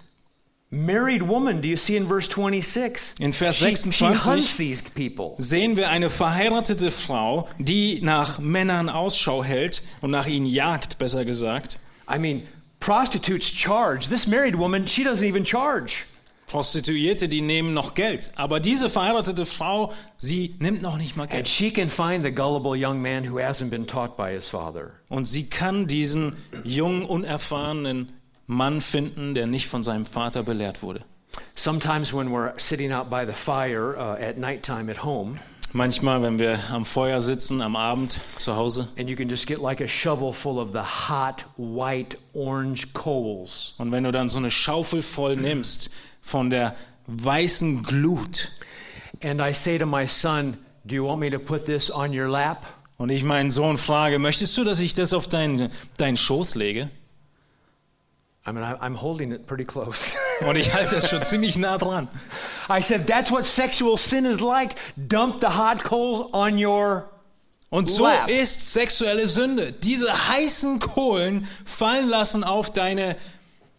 [0.70, 3.20] married woman, do you see in verse 26?
[3.20, 5.34] In Vers She, she 26 hunts these people.
[5.40, 11.26] sehen wir eine verheiratete Frau, die nach Männern Ausschau hält und nach ihnen jagt, besser
[11.26, 11.80] gesagt.
[12.08, 12.44] I mean,
[12.80, 14.08] prostitutes charge.
[14.08, 16.06] This married woman, she doesn't even charge.
[16.54, 18.30] Prostituierte, die nehmen noch Geld.
[18.36, 21.50] Aber diese verheiratete Frau, sie nimmt noch nicht mal And Geld.
[21.50, 24.92] she can find the gullible young man who hasn't been taught by his father.
[25.10, 28.14] Und sie kann diesen jungen, unerfahrenen
[28.46, 31.02] Mann finden, der nicht von seinem Vater belehrt wurde.
[31.56, 35.40] Sometimes when we're sitting out by the fire uh, at nighttime at home,
[35.76, 39.60] Manchmal, wenn wir am Feuer sitzen, am Abend zu Hause, and you can just get
[39.60, 43.74] like a shovel full of the hot, white, orange coals.
[43.80, 45.90] und wenn du dann so eine Schaufel voll nimmst
[46.24, 48.52] von der weißen Glut
[49.22, 52.28] And I say to my son, Do you want me to put this on your
[52.28, 52.66] lap?
[52.98, 56.90] und ich meinen Sohn frage, möchtest du, dass ich das auf deinen, deinen Schoß lege?
[58.46, 60.12] I mean, I'm holding it pretty close.
[60.46, 62.10] Und ich halte es schon ziemlich nah dran.
[62.70, 64.76] I said, That's what sexual sin is like.
[64.98, 67.10] Dump the hot coals on your.
[67.70, 68.30] Und so Lap.
[68.30, 69.72] ist sexuelle Sünde.
[69.72, 73.16] Diese heißen Kohlen fallen lassen auf, deine,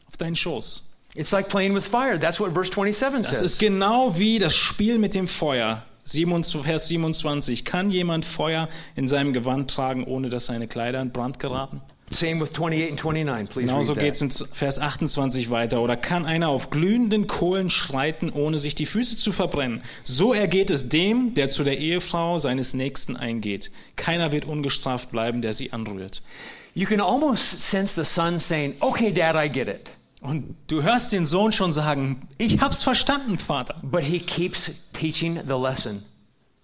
[0.09, 0.93] auf deinen Schoß.
[1.14, 2.18] It's like playing with fire.
[2.18, 3.42] That's what verse 27 Das says.
[3.42, 5.85] ist genau wie das Spiel mit dem Feuer.
[6.05, 7.64] 27, Vers 27.
[7.64, 11.81] Kann jemand Feuer in seinem Gewand tragen, ohne dass seine Kleider in Brand geraten?
[12.11, 13.48] Same with 28 and 29.
[13.48, 15.81] Please Genauso geht es in Vers 28 weiter.
[15.81, 19.83] Oder kann einer auf glühenden Kohlen schreiten, ohne sich die Füße zu verbrennen?
[20.03, 23.70] So ergeht es dem, der zu der Ehefrau seines Nächsten eingeht.
[23.96, 26.20] Keiner wird ungestraft bleiben, der sie anrührt.
[26.74, 29.88] You can almost sense the son saying, Okay, Dad, I get it.
[30.25, 33.75] Und du hörst den Sohn schon sagen, ich hab's verstanden, Vater.
[33.83, 36.03] But he keeps teaching the lesson.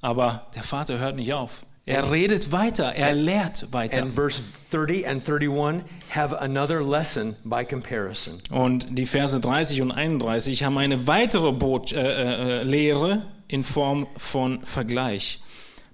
[0.00, 1.66] Aber der Vater hört nicht auf.
[1.84, 4.00] Er redet weiter, er lehrt weiter.
[4.00, 5.82] And verse 30 and 31
[6.14, 8.40] have another lesson by comparison.
[8.50, 14.06] Und die Verse 30 und 31 haben eine weitere Bot äh, äh, Lehre in Form
[14.16, 15.40] von Vergleich.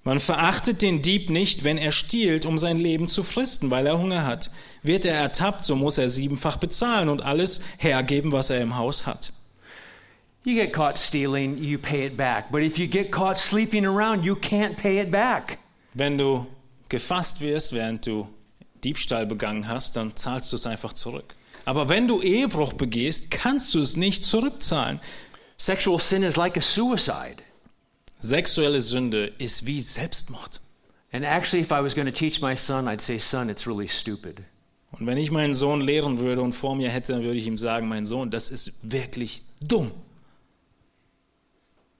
[0.03, 3.99] Man verachtet den Dieb nicht, wenn er stiehlt, um sein Leben zu fristen, weil er
[3.99, 4.51] Hunger hat.
[4.81, 9.05] Wird er ertappt, so muss er siebenfach bezahlen und alles hergeben, was er im Haus
[9.05, 9.33] hat.
[10.45, 12.51] You get caught stealing, you pay it back.
[12.51, 15.57] But if you get caught sleeping around, you can't pay it back.
[15.93, 16.47] Wenn du
[16.87, 18.29] gefasst wirst, während du
[18.85, 21.35] Diebstahl begangen hast, dann zahlst du es einfach zurück.
[21.65, 25.01] Aber wenn du Ehebruch begehst, kannst du es nicht zurückzahlen.
[25.57, 27.43] Sexual sin is like a suicide.
[28.19, 30.59] Sexuelle Sünde ist wie Selbstmord.
[31.11, 33.87] And actually, if I was going to teach my son, I'd say, Son, it's really
[33.87, 34.43] stupid.
[34.91, 37.57] Und wenn ich meinen Sohn lehren würde und vor mir hätte, dann würde ich ihm
[37.57, 39.91] sagen, mein Sohn, das ist wirklich dumm.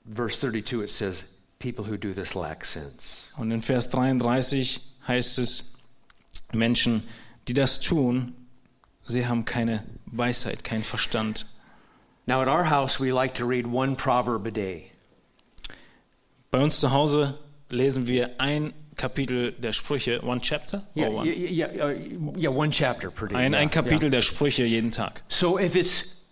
[0.06, 3.28] Verse 32, it says, People who do this lack sense.
[3.38, 5.74] Und in Vers 33 heißt es,
[6.54, 7.04] Menschen,
[7.48, 8.34] die das tun,
[9.06, 11.46] sie haben keine Weisheit, keinen Verstand.
[12.26, 14.92] Now, at our house, we like to read one proverb a day.
[16.52, 17.38] Bei uns zu Hause
[17.70, 20.84] lesen wir ein Kapitel der Sprüche, one chapter?
[20.96, 21.28] Yeah, one?
[21.28, 23.36] yeah, yeah, uh, yeah, one chapter per day.
[23.36, 25.24] Ein, ein Kapitel der Sprüche jeden Tag.
[25.30, 26.26] So if it's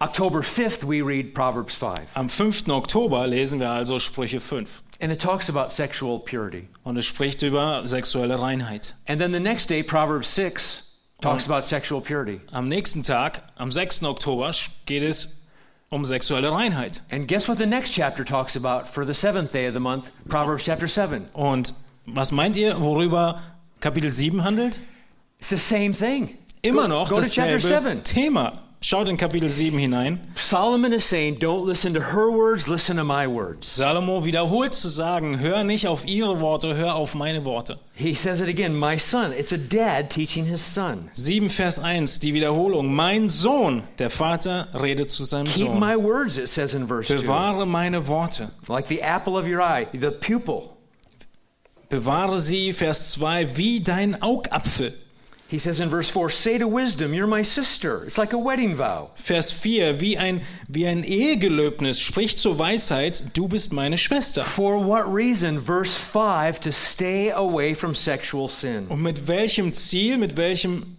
[0.00, 1.94] October 5th, we read Proverbs 5.
[2.14, 2.68] Am 5.
[2.68, 4.82] Oktober lesen wir also Sprüche 5.
[5.00, 6.68] And it talks about sexual purity.
[6.84, 8.94] Und es spricht über sexuelle Reinheit.
[9.08, 10.84] And then the next day, Proverbs 6
[11.20, 12.40] talks about sexual purity.
[12.52, 14.04] Am nächsten Tag, am 6.
[14.04, 14.52] Oktober,
[14.86, 15.43] geht es
[15.94, 17.00] um sexuelle Reinheit.
[17.10, 20.10] And guess what the next chapter talks about for the seventh day of the month?
[20.28, 21.28] Proverbs chapter 7.
[21.34, 21.72] Und
[22.06, 23.40] was meint ihr, worüber
[23.80, 24.80] Kapitel 7 handelt?
[25.38, 26.36] It's the same thing.
[26.62, 28.02] Immer Go- noch go chapter dasselbe 7.
[28.04, 28.58] Thema.
[28.80, 30.20] Schaut in Kapitel 7 hinein.
[30.34, 33.66] Solomon is saying, Don't listen to her words, listen to my words.
[33.78, 37.78] Salomo wiederholt zu sagen, hör nicht auf ihre Worte, hör auf meine Worte.
[37.94, 39.32] He says it again, My son.
[39.32, 41.08] It's a dad teaching his son.
[41.14, 42.94] 7 Vers 1, die Wiederholung.
[42.94, 45.80] Mein Sohn, der Vater redet zu seinem Keep Sohn.
[45.80, 47.22] my words, it says in verse 2.
[47.22, 48.50] Bewahre meine Worte.
[48.68, 50.76] Like the apple of your eye, the pupil.
[51.88, 54.94] Bewahre sie, Vers 2, wie dein Augapfel.
[55.46, 58.04] He says in verse 4, Say to wisdom, You're my sister.
[58.04, 59.10] It's like a wedding vow.
[59.16, 64.42] Vers 4, wie ein, wie ein Ehegelöbnis, sprich zur Weisheit, du bist meine Schwester.
[64.42, 65.60] For what reason?
[65.60, 68.86] Verse 5 to stay away from sexual sin.
[68.88, 70.96] Und mit welchem Ziel, mit welchem,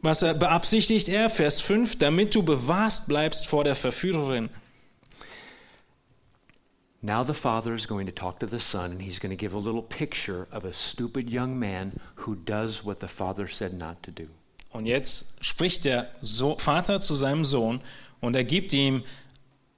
[0.00, 1.28] was er beabsichtigt er?
[1.28, 4.48] Vers 5, damit du bewahrst bleibst vor der Verführerin.
[7.04, 9.54] Now the father is going to talk to the son, and he's going to give
[9.54, 14.02] a little picture of a stupid young man who does what the father said not
[14.04, 14.28] to do.
[14.70, 17.80] Und jetzt spricht der so Vater zu seinem Sohn
[18.20, 19.02] und er gibt ihm,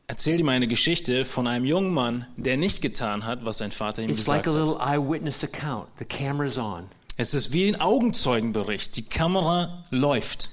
[0.07, 4.03] erzählt ihm eine Geschichte von einem jungen Mann, der nicht getan hat, was sein Vater
[4.03, 4.95] ihm It's like gesagt a hat.
[4.95, 5.89] eyewitness account.
[5.99, 6.89] The camera's on.
[7.17, 8.97] Es ist wie ein Augenzeugenbericht.
[8.97, 10.51] Die Kamera läuft.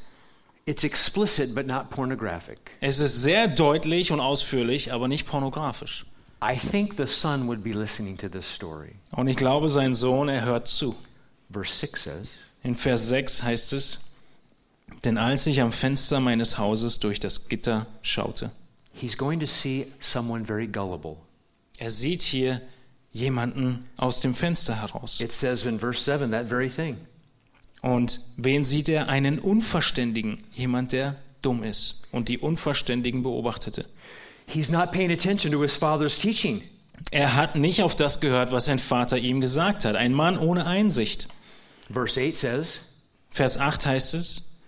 [0.66, 2.60] It's explicit but not pornographic.
[2.80, 6.06] Es ist sehr deutlich und ausführlich, aber nicht pornografisch.
[6.44, 8.96] I think the son would be listening to this story.
[9.12, 10.96] Und ich glaube, sein Sohn, er hört zu.
[11.52, 12.30] Verse 6 says,
[12.64, 14.12] In Vers 6 heißt es,
[15.04, 18.52] denn als ich am Fenster meines Hauses durch das Gitter schaute,
[18.94, 21.18] He's going to see someone very gullible.
[21.78, 22.62] er sieht hier
[23.14, 25.20] jemanden aus dem Fenster heraus.
[25.22, 26.98] It says in verse 7 that very thing.
[27.82, 29.10] Und wen sieht er?
[29.10, 33.86] Einen Unverständigen, jemand, der dumm ist und die Unverständigen beobachtete.
[34.52, 36.62] He's not paying attention to his father's teaching.
[37.12, 39.96] Er hat nicht auf das gehört, was sein Vater ihm gesagt hat.
[39.96, 41.28] Ein Mann ohne Einsicht.
[41.92, 42.80] Verse 8 says,
[43.32, 44.60] Vers 8 heißt es,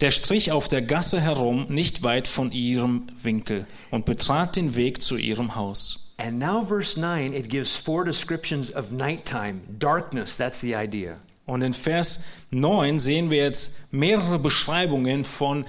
[0.00, 5.00] der strich auf der Gasse herum, nicht weit von ihrem Winkel, und betrat den Weg
[5.02, 6.02] zu ihrem Haus.
[6.18, 11.16] and now verse 9, it gives four descriptions of nighttime, darkness, that's the idea.
[11.46, 15.64] Und in Vers 9 sehen wir jetzt mehrere Beschreibungen von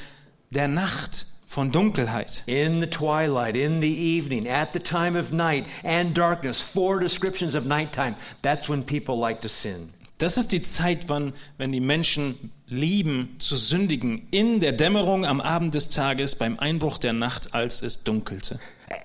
[0.50, 1.26] der Nacht,
[1.58, 2.44] von Dunkelheit.
[2.46, 6.62] In the twilight, in the evening, at the time of night, and darkness.
[6.62, 8.16] Four descriptions of nighttime.
[8.44, 9.92] That's when people like to sin.
[10.20, 15.42] Das ist die Zeit, wann, wenn die Menschen lieben zu sündigen, in der Dämmerung am
[15.42, 18.60] Abend des Tages, beim Einbruch der Nacht, als es dunkelte.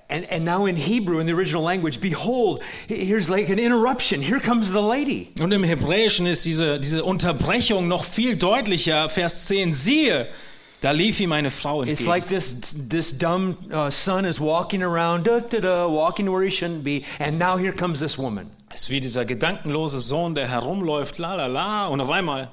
[0.07, 4.21] And, and now in Hebrew, in the original language, behold, here's like an interruption.
[4.21, 5.29] Here comes the lady.
[5.39, 9.09] Und im Hebräischen ist diese, diese Unterbrechung noch viel deutlicher.
[9.09, 10.27] Vers 10, siehe,
[10.83, 15.25] da lief ihm eine Frau It's like this, this dumb uh, son is walking around,
[15.25, 18.49] da, da, da, walking where he shouldn't be, and now here comes this woman.
[18.69, 22.51] Es ist wie dieser gedankenlose Sohn, der herumläuft, la la la, und auf einmal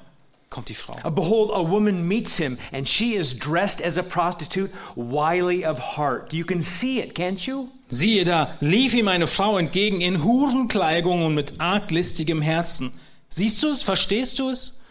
[0.49, 0.95] kommt die Frau.
[1.03, 5.77] Uh, behold, a woman meets him, and she is dressed as a prostitute, wily of
[5.97, 6.31] heart.
[6.31, 7.67] You can see it, can't you?
[7.89, 12.93] Siehe, da lief ihm eine Frau entgegen in Hurenkleidung und mit arglistigem Herzen.
[13.27, 13.81] Siehst du es?
[13.81, 14.81] Verstehst du es?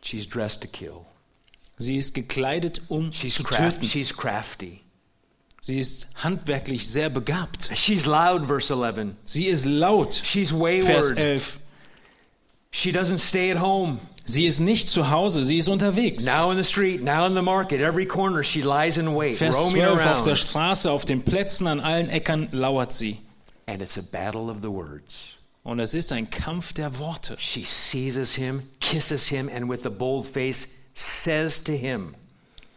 [0.00, 1.05] She's dressed to kill.
[1.78, 3.86] Sie ist gekleidet, um She's, zu craft, töten.
[3.86, 4.80] she's crafty.
[5.60, 7.70] Sie ist handwerklich sehr begabt.
[7.74, 9.14] She's loud, verse 11.
[9.24, 10.14] Sie ist laut.
[10.14, 11.18] She's Vers wayward.
[11.18, 11.58] 11.
[12.70, 13.98] She doesn't stay at home.
[14.24, 16.24] Sie ist nicht zu Hause, sie ist unterwegs.
[16.24, 19.56] Now in the street, now in the market, every corner she lies in wait, Vers
[19.56, 20.06] roaming 12.
[20.06, 20.38] Auf der around.
[20.38, 23.18] Straße, auf den Plätzen, an allen Eckern lauert sie.
[23.66, 25.14] And it's a battle of the words.
[25.62, 27.36] Und es ist ein Kampf der Worte.
[27.38, 32.16] She seizes him, kisses him, and with a bold face says to him,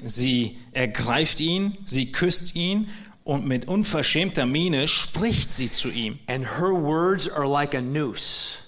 [0.05, 2.89] Sie ergreift ihn, sie küsst ihn
[3.25, 6.19] und mit unverschämter Miene spricht sie zu ihm.
[6.27, 8.59] and her words are like a noose,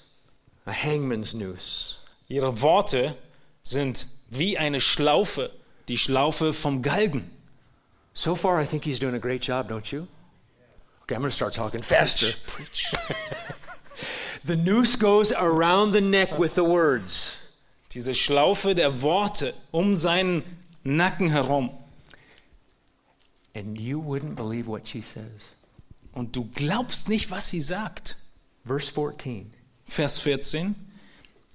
[0.66, 1.98] a hangman's noose.
[2.28, 3.16] Ihre Worte
[3.64, 5.52] sind wie eine Schlaufe,
[5.88, 7.30] die Schlaufe vom Galgen.
[8.14, 10.08] So far, I think he's doing a great job, don't you?
[11.04, 12.34] Okay, I'm going to start talking faster.
[12.48, 12.92] Preach.
[14.44, 17.38] The noose goes around the neck with the words.
[17.92, 20.44] Diese Schlaufe der Worte um seinen
[20.84, 21.72] Nacken herum.
[23.54, 25.42] And you wouldn't believe what she says.
[26.14, 28.18] Und du glaubst nicht, was sie sagt.
[28.66, 29.54] Verse 14.
[29.86, 30.76] Vers 14.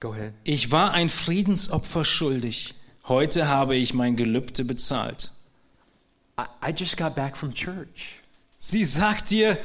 [0.00, 0.34] Go ahead.
[0.44, 2.74] Ich war ein Friedensopfer schuldig.
[3.08, 5.30] Heute habe ich mein Gelübde bezahlt.
[6.38, 8.20] I, I just got back from church.
[8.58, 9.56] Sie sagt dir,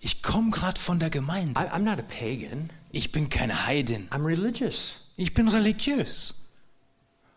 [0.00, 1.60] ich komme gerade von der Gemeinde.
[1.60, 4.08] I, I'm not a pagan, Ich bin keine Heidin.
[4.10, 5.03] I'm religious.
[5.16, 6.43] Ich bin religiös.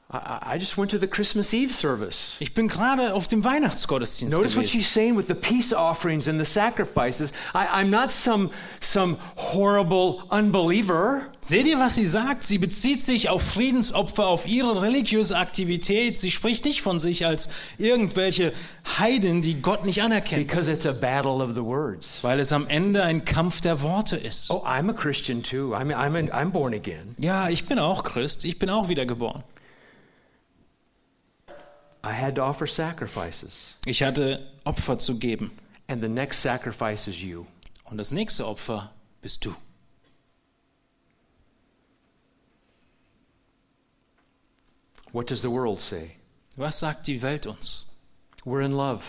[0.10, 2.38] I, just went to the Christmas Eve service.
[2.40, 4.80] Ich bin gerade auf dem Weihnachtsgottesdienst Notice what gewesen.
[4.82, 7.34] she's saying with the peace offerings and the sacrifices.
[7.54, 11.24] I, I'm not some, some horrible unbeliever.
[11.42, 12.48] Seht ihr, was sie sagt?
[12.48, 16.18] Sie bezieht sich auf Friedensopfer, auf ihre religiöse Aktivität.
[16.18, 18.54] Sie spricht nicht von sich als irgendwelche
[18.98, 22.20] Heiden, die Gott nicht anerkennt, Because it's a battle of the words.
[22.22, 24.52] weil es am Ende ein Kampf der Worte ist.
[24.52, 25.76] Oh, I'm a Christian too.
[25.76, 27.14] I'm, I'm, an, I'm born again.
[27.20, 29.44] Ja, ich bin auch Christ, ich bin auch wiedergeboren.
[31.50, 31.87] I had to offer sacrifices.
[33.86, 35.52] Ich hatte Opfer zu geben.
[35.88, 37.46] And the next sacrifice is you.
[37.86, 39.56] Und das nächste Opfer bist du.
[45.14, 46.12] What does the world say?
[46.58, 47.88] Was sagt die Welt uns?
[48.46, 49.04] We're in love.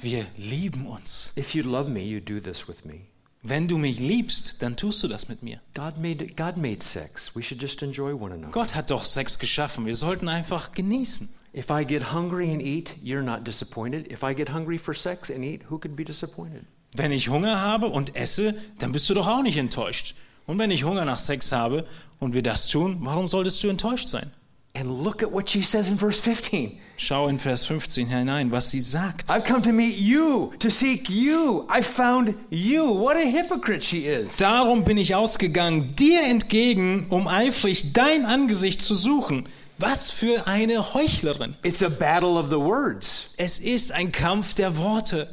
[0.00, 1.32] Wir lieben uns.
[1.36, 3.06] If you love me, you do this with me.
[3.42, 5.60] Wenn du mich liebst, dann tust du das mit mir.
[5.74, 7.34] God made, God made sex.
[7.34, 8.52] We should just enjoy one another.
[8.52, 9.86] Gott hat doch Sex geschaffen.
[9.86, 11.28] Wir sollten einfach genießen.
[11.52, 14.10] If I get hungry and eat, you're not disappointed.
[14.10, 16.64] If I get hungry for sex and eat, who could be disappointed?
[16.94, 20.14] Wenn ich Hunger habe und esse, dann bist du doch auch nicht enttäuscht.
[20.46, 21.86] Und wenn ich Hunger nach Sex habe
[22.18, 24.32] und wir das tun, warum solltest du enttäuscht sein?
[24.74, 26.78] And look at what she says in verse 15.
[26.96, 29.28] Schau in Vers 15 hinein, was sie sagt.
[29.28, 31.66] I've come to meet you, to seek you.
[31.68, 32.84] I found you.
[32.84, 34.36] What a hypocrite she is.
[34.36, 39.48] Darum bin ich ausgegangen, dir entgegen, um eifrig dein Angesicht zu suchen.
[39.80, 41.56] Was für eine Heuchlerin.
[41.62, 43.32] It's a battle of the words.
[43.38, 45.26] Es ist ein Kampf der Worte.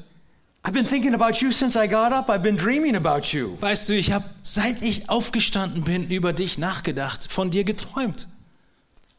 [0.63, 2.29] I've been thinking about you since I got up.
[2.29, 3.57] I've been dreaming about you.
[3.60, 8.29] Weißt du, ich habe, seit ich aufgestanden bin, über dich nachgedacht, von dir geträumt.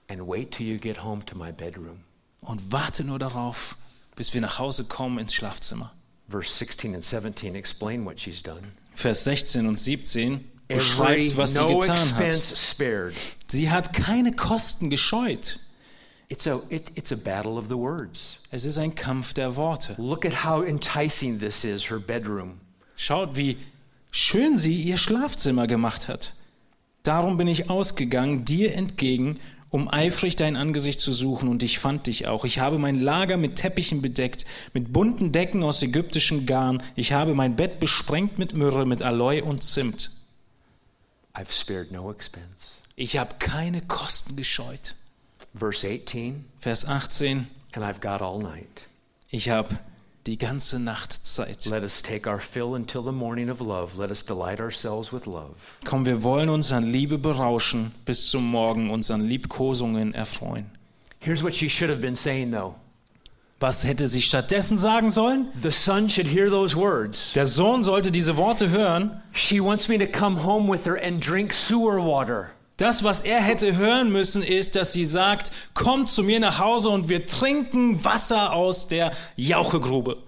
[0.08, 2.04] And wait till you get home to my bedroom.
[2.40, 3.76] Und warte nur darauf,
[4.16, 5.92] bis wir nach Hause kommen ins Schlafzimmer.
[6.30, 8.62] Verse 16 and 17 explain what she's done.
[8.94, 12.42] Vers 16 und 17 Every, beschreibt, was sie getan hat.
[13.48, 15.58] Sie hat keine Kosten gescheut.
[16.30, 18.36] It's a, it, it's a battle of the words.
[18.50, 19.94] Es ist ein Kampf der Worte.
[19.96, 22.60] Look at how enticing this is, her bedroom.
[22.96, 23.56] Schaut, wie
[24.12, 26.34] schön sie ihr Schlafzimmer gemacht hat.
[27.02, 29.40] Darum bin ich ausgegangen, dir entgegen,
[29.70, 32.44] um eifrig dein Angesicht zu suchen, und ich fand dich auch.
[32.44, 34.44] Ich habe mein Lager mit Teppichen bedeckt,
[34.74, 36.82] mit bunten Decken aus ägyptischen Garn.
[36.94, 40.10] Ich habe mein Bett besprengt mit Myrrhe, mit Aloe und Zimt.
[41.38, 42.80] I've spared no expense.
[42.96, 44.94] Ich habe keine Kosten gescheut.
[45.54, 47.46] Verse 18, Vers 18.
[47.74, 48.82] and I've got all night.
[49.30, 49.78] Ich habe
[50.26, 51.66] die ganze Nacht Zeit.
[51.66, 53.96] Let us take our fill until the morning of love.
[53.96, 55.54] Let us delight ourselves with love.
[55.84, 60.66] Komm, wir wollen uns an Liebe berauschen, bis zum Morgen uns an Liebkosungen erfreuen.
[61.20, 62.74] Here's what she should have been saying, though.
[63.60, 65.48] Was hätte sie stattdessen sagen sollen?
[65.60, 67.32] The son should hear those words.
[67.34, 69.20] Der Sohn sollte diese Worte hören.
[69.32, 72.50] She wants me to come home with her and drink sewer water.
[72.76, 76.90] Das, was er hätte hören müssen, ist, dass sie sagt, komm zu mir nach Hause
[76.90, 80.18] und wir trinken Wasser aus der Jauchegrube.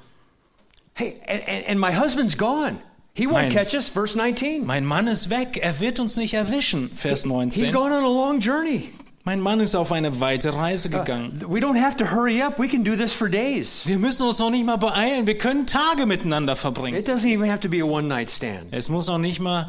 [0.95, 2.79] Hey, and, and, my husband's gone.
[3.15, 3.89] He won't Mein- catch us.
[3.89, 4.67] Verse 19.
[4.67, 6.91] Mein Mann ist weg, er wird uns nicht erwischen.
[6.97, 7.73] Vers He's 19.
[7.73, 8.91] gone on a long journey.
[9.25, 11.43] Mein Mann ist auf eine weite Reise gegangen.
[11.47, 12.59] We don't have to hurry up.
[12.59, 13.83] We can do this for days.
[13.85, 16.99] Wir müssen uns noch nicht mal beeilen, wir können Tage miteinander verbringen.
[16.99, 18.69] It doesn't even have to be a one night stand.
[18.71, 19.69] Es muss noch nicht mal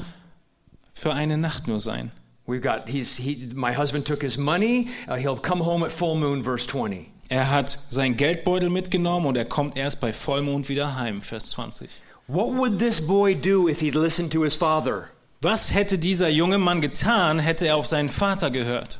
[0.93, 2.11] für eine Nacht nur sein.
[2.47, 4.89] We've got, he's, he, my husband took his money.
[5.07, 7.07] Uh, he'll come home at full moon, verse 20.
[7.29, 11.89] Er hat sein Geldbeutel mitgenommen und er kommt erst bei Vollmond wieder heim, Vers 20.
[12.27, 15.09] What would this boy do if he'd listened to his father?
[15.41, 18.99] Was hätte dieser junge Mann getan, hätte er auf seinen Vater gehört?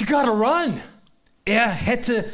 [0.00, 0.80] You gotta run.
[1.44, 2.24] Er hätte,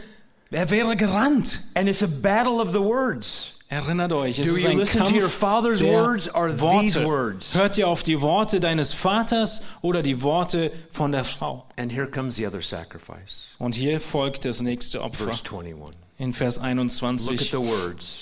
[0.51, 1.61] er wäre gerannt.
[1.75, 3.53] And it's a battle of the words.
[3.69, 6.61] Erinnert euch, es Do ist ein Kampf your father's der words or these
[6.95, 7.05] Worte.
[7.05, 7.55] words?
[7.55, 11.67] Hört ihr auf die Worte deines Vaters oder die Worte von der Frau?
[11.77, 13.49] And here comes the other sacrifice.
[13.59, 15.97] Und hier folgt das nächste Opfer Verse 21.
[16.19, 17.51] in Vers Look at 21.
[17.51, 18.19] the words.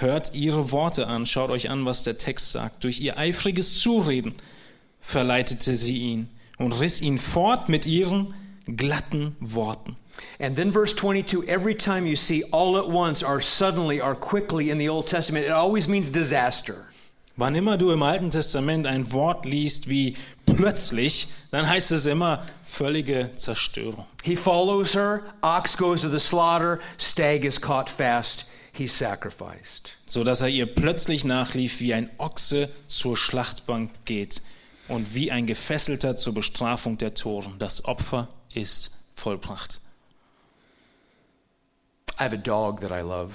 [0.00, 2.82] Hört ihre Worte an, schaut euch an, was der Text sagt.
[2.82, 4.34] Durch ihr eifriges Zureden
[5.00, 8.34] verleitete sie ihn und riss ihn fort mit ihren
[8.66, 9.96] glatten Worten.
[10.38, 14.70] And then verse 22 every time you see all at once or suddenly or quickly
[14.70, 16.90] in the Old Testament, it always means disaster.
[17.36, 22.44] Wann immer du im Alten Testament ein Wort liest wie plötzlich, dann heißt es immer
[22.64, 24.06] völlige Zerstörung.
[24.22, 29.90] He follows her, ox goes to the slaughter, stag is caught fast, he's sacrificed.
[30.06, 34.40] So dass er ihr plötzlich nachlief, wie ein Ochse zur Schlachtbank geht
[34.86, 37.54] und wie ein Gefesselter zur Bestrafung der Toren.
[37.58, 39.80] Das Opfer ist vollbracht.
[42.18, 43.34] I have a dog that I love.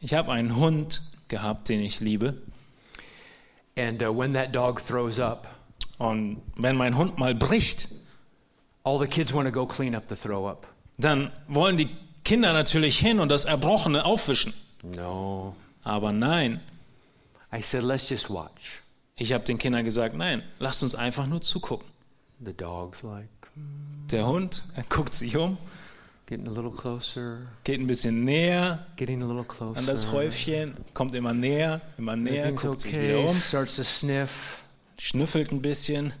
[0.00, 2.40] Ich habe einen Hund gehabt, den ich liebe.
[3.76, 5.46] And uh, when that dog throws up,
[5.98, 7.88] Und wenn mein Hund mal bricht,
[8.82, 10.66] all the kids want to go clean up the throw up.
[10.98, 11.88] dann wollen die
[12.24, 14.52] Kinder natürlich hin und das Erbrochene aufwischen.
[14.82, 15.54] No.
[15.84, 16.60] Aber nein,
[17.54, 18.80] I said, let's just watch.
[19.16, 21.86] ich habe den Kindern gesagt, nein, lasst uns einfach nur zugucken.
[22.44, 23.28] The dog's like
[24.12, 25.56] Der Hund, er guckt sich um,
[26.26, 29.78] getting a little closer, geht ein bisschen näher getting a little closer.
[29.78, 33.82] an das Häufchen, kommt immer näher, immer näher, Everything's guckt sich wieder um, starts to
[33.84, 34.62] sniff,
[34.98, 36.12] schnüffelt ein bisschen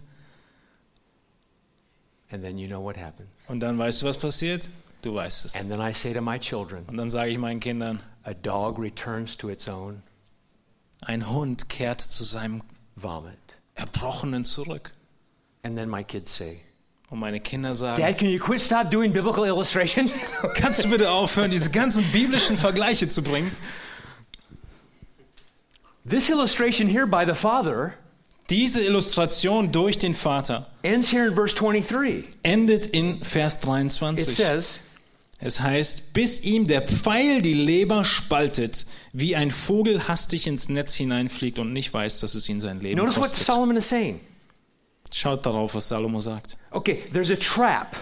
[2.30, 3.28] and then you know what happened.
[3.48, 4.68] und dann weißt du, was passiert?
[5.02, 5.54] Du weißt es.
[5.56, 8.78] And then I say to my children, Und dann sage ich meinen Kindern, a dog
[8.78, 10.02] returns to its own
[11.04, 12.62] ein Hund kehrt zu seinem
[12.94, 13.36] vomit.
[13.74, 14.92] Erbrochenen zurück.
[15.64, 16.60] And then my kids say,
[17.12, 20.14] Und meine Kinder sagen, Dad, can you quit stop doing biblical illustrations?
[20.54, 23.54] kannst du bitte aufhören, diese ganzen biblischen Vergleiche zu bringen?
[26.08, 27.92] this illustration here by the father
[28.48, 32.24] Diese Illustration durch den Vater ends here in verse 23.
[32.42, 34.34] endet in Vers It 23.
[34.34, 34.80] says,
[35.38, 40.94] Es heißt, bis ihm der Pfeil die Leber spaltet, wie ein Vogel hastig ins Netz
[40.94, 43.46] hineinfliegt und nicht weiß, dass es ihn sein Leben notice what kostet.
[43.46, 44.18] Solomon is saying.
[45.12, 46.56] Schaut darauf, was Salomo sagt.
[46.70, 47.96] Okay, there's a trap,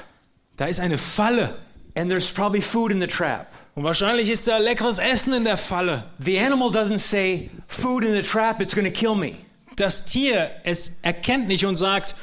[0.56, 1.56] Da ist eine Falle
[1.96, 3.46] and there's probably food in the trap.
[3.74, 6.04] und wahrscheinlich ist da leckeres Essen in der Falle.
[6.18, 9.32] The animal doesn't say, food in the trap, it's going to kill me.
[9.76, 12.14] Das Tier, es erkennt nicht und sagt,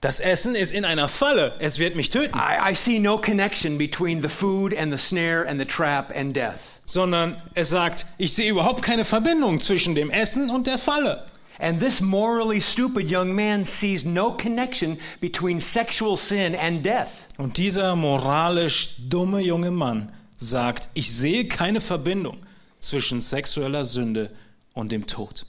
[0.00, 2.36] das Essen ist in einer Falle, es wird mich töten.
[2.36, 6.34] I, I see no connection between the food and the snare and the trap and
[6.36, 6.58] death.
[6.84, 11.24] Sondern es sagt, ich sehe überhaupt keine Verbindung zwischen dem Essen und der Falle.
[11.58, 17.26] And this morally stupid young man sees no connection between sexual sin and death.
[17.38, 22.38] Und dieser moralisch dumme junge Mann sagt, ich sehe keine Verbindung
[22.78, 24.30] zwischen sexueller Sünde
[24.74, 25.46] und dem Tod.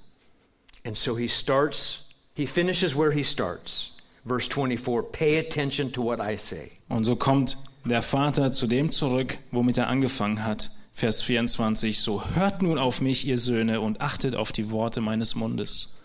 [0.86, 3.98] And so he starts, he finishes where he starts.
[4.26, 6.72] Verse 24 Pay attention to what I say.
[6.88, 10.70] Und so kommt der Vater zu dem zurück, womit er angefangen hat.
[10.98, 15.36] Vers 24, so hört nun auf mich, ihr Söhne, und achtet auf die Worte meines
[15.36, 16.00] Mundes.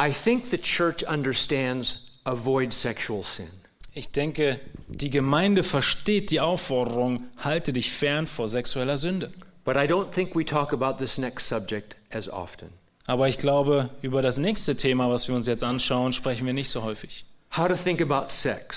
[0.00, 3.48] I think the church understands avoid sexual sin.
[3.92, 9.32] Ich denke, die Gemeinde versteht die Aufforderung, halte dich fern vor sexueller Sünde.
[9.64, 12.68] But I don't think we talk about this next subject as often.
[13.06, 16.70] Aber ich glaube, über das nächste Thema, was wir uns jetzt anschauen, sprechen wir nicht
[16.70, 17.24] so häufig.
[17.56, 18.76] How to think about sex.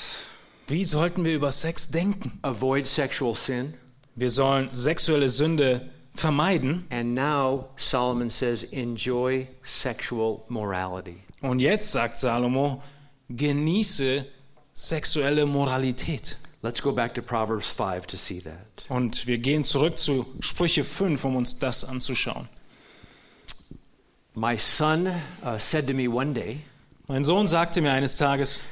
[0.66, 2.40] Wie sollten wir über Sex denken?
[2.42, 3.76] Avoid sexual sin.
[4.18, 6.88] Wir sollen sexuelle Sünde vermeiden.
[6.90, 11.18] And now Solomon says, enjoy sexual morality.
[11.42, 12.82] Und jetzt sagt Salomo,
[13.30, 14.26] genieße
[14.74, 16.38] sexuelle Moralität.
[16.64, 18.56] Let's go back to Proverbs 5 to see that.
[18.90, 22.50] Und wir gehen zurück zu Sprüche 5, um uns das anzuschauen.
[24.34, 25.08] My son
[25.44, 26.62] uh, said to me one day,
[27.08, 28.64] Mein Sohn sagte mir eines Tages,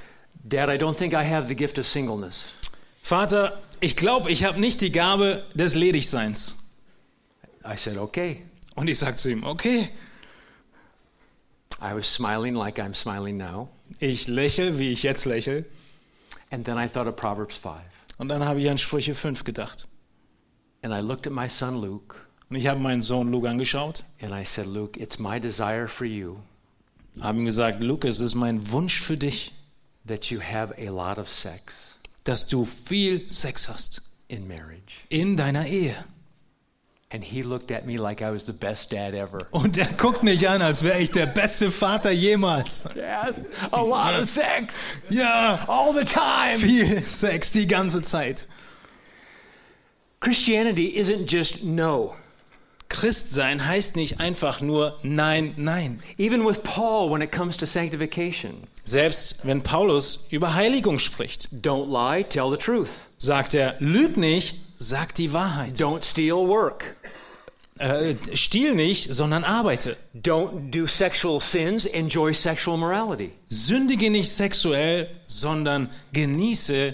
[0.43, 2.53] Dad, I don't think I have the gift of singleness.
[3.03, 6.73] Vater, ich glaube, ich habe nicht die Gabe des Ledigseins.
[7.65, 8.43] I said, Okay.
[8.75, 9.89] Und ich sagte zu ihm, okay,
[11.81, 13.69] I was smiling like I'm smiling now.
[13.99, 15.65] ich lächle, wie ich jetzt lächle.
[16.51, 17.75] And then I thought of Proverbs 5.
[18.17, 19.87] Und dann habe ich an Sprüche 5 gedacht.
[20.81, 22.17] And I looked at my son Luke,
[22.49, 26.05] Und ich habe meinen Sohn Luke angeschaut, and I said, Luke, it's my desire for
[26.05, 26.37] you
[27.21, 29.53] habe ihm gesagt, Luke, es ist mein Wunsch für dich,
[30.07, 31.94] that you have a lot of sex
[32.25, 34.81] dass du viel Sex hast in marriage.
[35.09, 35.95] in deiner Ehe.
[37.11, 39.47] And he looked at me like I was the best dad ever.
[39.51, 42.83] Und er guckt mich an, als wäre ich der beste Vater jemals.
[42.95, 43.35] Dad,
[43.71, 46.57] a lot of sex Ja, all the time.
[46.57, 48.47] viel Sex die ganze Zeit.
[50.19, 52.15] Christianity isn't just no.
[52.89, 56.01] Christsein heißt nicht einfach nur Nein, Nein.
[56.17, 61.87] Even with Paul, when it comes to sanctification, Selbst wenn Paulus über Heiligung spricht, don't
[61.91, 62.89] lie, tell the truth.
[63.17, 65.73] sagt er, lüg nicht, sag die Wahrheit.
[65.75, 66.95] Don't steal, work.
[67.79, 69.97] Äh, stiehl nicht, sondern arbeite.
[70.15, 73.31] Don't do sexual sins, enjoy sexual morality.
[73.49, 76.93] Sündige nicht sexuell, sondern genieße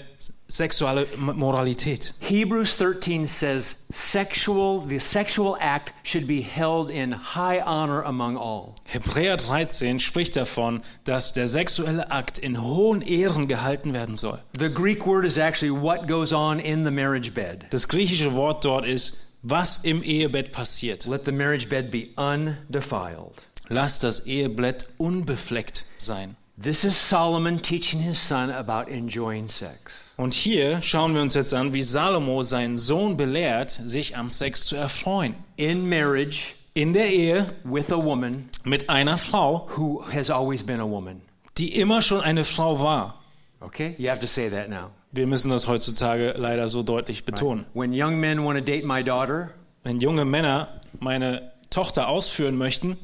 [0.52, 2.12] sexuelle Moralität.
[2.20, 8.74] Hebrews 13 says sexual the sexual act should be held in high honor among all.
[8.84, 14.38] Hebräer 13 spricht davon, dass der sexuelle Akt in hohen Ehren gehalten werden soll.
[14.58, 17.64] The Greek word is actually what goes on in the marriage bed.
[17.70, 21.06] Das griechische Wort dort ist, was im Ehebett passiert.
[21.06, 23.42] Let the marriage bed be undefiled.
[23.68, 26.36] Lass das Ehebett unbefleckt sein.
[26.62, 30.01] This is Solomon teaching his son about enjoying sex.
[30.16, 34.64] Und hier schauen wir uns jetzt an, wie Salomo seinen Sohn belehrt, sich am Sex
[34.66, 35.34] zu erfreuen.
[35.56, 40.80] In marriage In der Ehe with a woman mit einer Frau, who has always been
[40.80, 41.20] a woman.
[41.58, 43.20] die immer schon eine Frau war.
[43.60, 43.94] Okay?
[43.98, 44.90] You have to say that now.
[45.12, 47.66] Wir müssen das heutzutage leider so deutlich betonen.
[47.74, 49.50] When young men want to date my daughter,
[49.84, 50.68] Wenn junge Männer
[51.00, 52.96] meine Tochter ausführen möchten,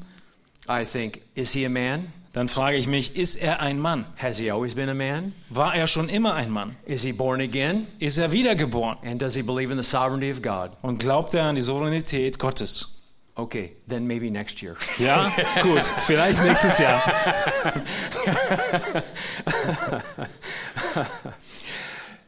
[0.67, 2.11] I think, is he a man?
[2.33, 4.05] Dann frage ich mich, ist er ein Mann?
[4.17, 5.33] Has he always been a man?
[5.49, 6.75] War er schon immer ein Mann?
[6.85, 7.87] Is he born again?
[7.97, 8.99] Ist er wiedergeboren?
[9.03, 10.77] And does he believe in the sovereignty of God?
[10.83, 12.97] Und glaubt er an die Souveränität Gottes?
[13.33, 14.75] Okay, then maybe next year.
[14.99, 17.01] Ja, gut, vielleicht nächstes Jahr.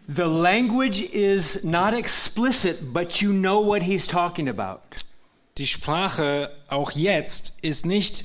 [0.07, 4.79] the language is not explicit, but you know what he's talking about.
[5.57, 8.23] Die Sprache auch jetzt ist nicht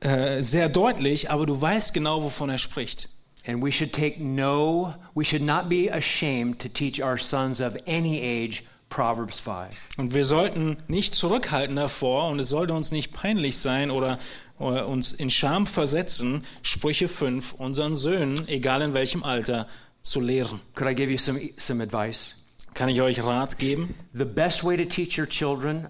[0.00, 3.08] äh, sehr deutlich, aber du weißt genau, wovon er spricht.
[3.46, 7.76] And we should take no, we should not be ashamed to teach our sons of
[7.86, 9.76] any age Proverbs 5.
[9.96, 14.18] Und wir sollten nicht zurückhalten davor und es sollte uns nicht peinlich sein oder,
[14.58, 19.68] oder uns in Scham versetzen, Sprüche 5 unseren Söhnen, egal in welchem Alter,
[20.02, 20.60] zu lehren.
[20.74, 22.34] Could I give you some, some advice?
[22.74, 23.94] Kann ich euch Rat geben?
[24.12, 25.88] The best way to teach your children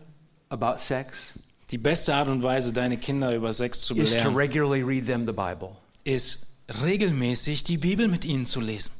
[0.48, 1.32] about sex
[1.70, 5.06] Die beste Art und Weise, deine Kinder über Sex zu is to belehren, regularly read
[5.06, 5.70] them the Bible.
[6.04, 6.46] ist
[6.82, 8.92] regelmäßig die Bibel mit ihnen zu lesen.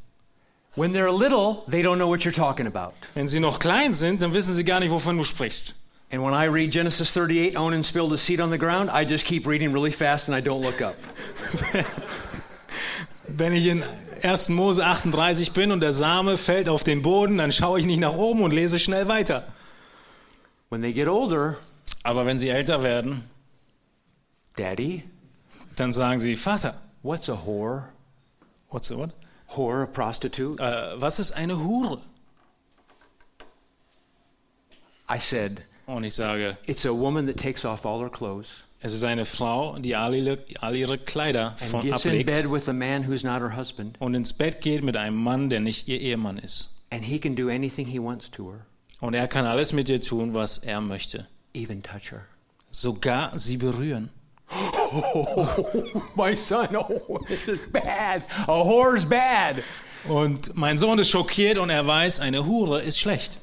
[0.75, 2.93] When they're little, they don't know what you're talking about.
[3.15, 5.75] Wenn sie noch klein sind, dann wissen sie gar nicht, wovon du sprichst.
[6.13, 9.25] And when I read Genesis 38, Onan spilled a seed on the ground, I just
[9.25, 10.95] keep reading really fast and I don't look up.
[13.29, 13.83] Wenn ich in
[14.23, 14.51] 1.
[14.51, 18.15] Mose 38 bin und der Same fällt auf den Boden, dann schaue ich nicht nach
[18.15, 19.47] oben und lese schnell weiter.
[20.71, 21.59] When they get older,
[22.07, 23.25] Aber wenn sie älter werden,
[24.57, 25.03] Daddy,
[25.75, 27.89] dann sagen sie, Vater, what's a whore?
[28.71, 29.11] what's the what?
[29.57, 30.57] Whore, a prostitute?
[30.63, 31.99] Äh, was ist eine Hure?
[35.09, 38.49] I said, Und ich sage, it's a woman that takes off all her clothes
[38.81, 43.57] Es ist eine Frau, die all ihre, all ihre Kleider and von in ablegt a
[43.57, 46.87] husband, und ins Bett geht mit einem Mann, der nicht ihr Ehemann ist.
[46.93, 48.67] and he can do anything he wants to her,
[49.01, 51.27] Und er kann alles mit ihr tun, was er möchte.
[51.57, 52.27] Even touch her.
[52.71, 54.11] Sogar sie berühren.
[56.17, 58.25] My son, oh, this is bad.
[58.47, 59.63] A whore's bad.
[60.09, 63.39] Und mein Sohn ist schockiert und er weiß, eine Hure ist schlecht.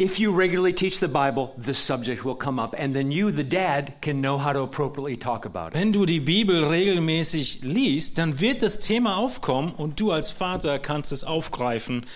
[0.00, 3.42] If you regularly teach the Bible, this subject will come up, and then you, the
[3.42, 5.74] dad, can know how to appropriately talk about it.
[5.74, 10.78] Wenn du die Bibel regelmäßig liest, dann wird das Thema aufkommen und du als Vater
[10.78, 12.06] kannst es aufgreifen,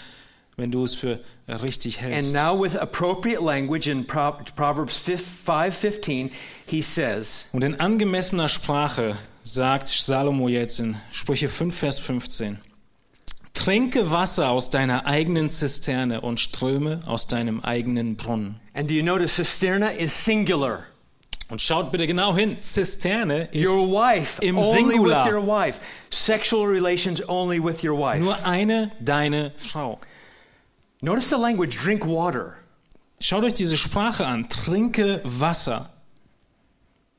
[0.57, 2.35] wenn du es für richtig And hältst.
[2.35, 6.31] now, with appropriate language in Pro- Proverbs 5:15,
[6.67, 12.59] he says, Und in angemessener Sprache sagt Salomo jetzt in Sprüche 5, Vers 15,
[13.55, 18.57] Trinke Wasser aus deiner eigenen Zisterne und Ströme aus deinem eigenen Brunnen.
[18.75, 20.85] and do you notice cisterna is singular?
[21.51, 25.27] Und schaut bitte genau hin, Zisterne ist Your wife, im only Singular.
[25.27, 25.81] with your wife.
[26.09, 28.21] Sexual relations only with your wife.
[28.21, 29.99] nur eine, deine Frau.
[31.03, 32.57] Notice the language drink water.
[33.21, 35.87] Schaut euch diese Sprache an, trinke Wasser.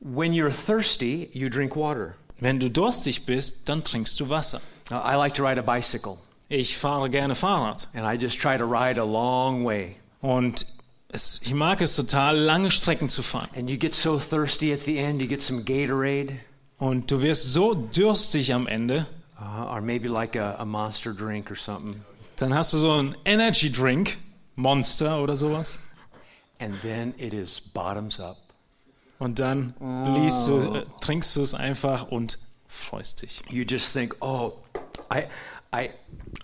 [0.00, 2.16] When you're thirsty, you drink water.
[2.40, 4.60] Wenn du durstig bist, dann trinkst du Wasser.
[4.90, 6.18] I like to ride a bicycle,
[6.50, 9.96] Ich fahre gerne Fahrrad and I just try to ride a long way.
[10.20, 10.66] und
[11.10, 13.48] es, ich mag es total, lange Strecken zu fahren.
[13.56, 16.38] And you get so thirsty at the end, you get some Gatorade,
[16.78, 19.06] Und du wirst so durstig am Ende,
[19.40, 22.02] uh, or maybe like a, a monster drink or something.
[22.44, 24.18] Dann hast du so einen Energy Drink,
[24.54, 25.80] Monster oder sowas.
[26.58, 28.36] And then it is bottoms up.
[29.18, 29.74] Und dann
[30.14, 32.38] liest du, äh, trinkst du es einfach und
[32.68, 33.40] freust dich.
[33.50, 34.52] You just think, oh,
[35.10, 35.22] I,
[35.74, 35.88] I,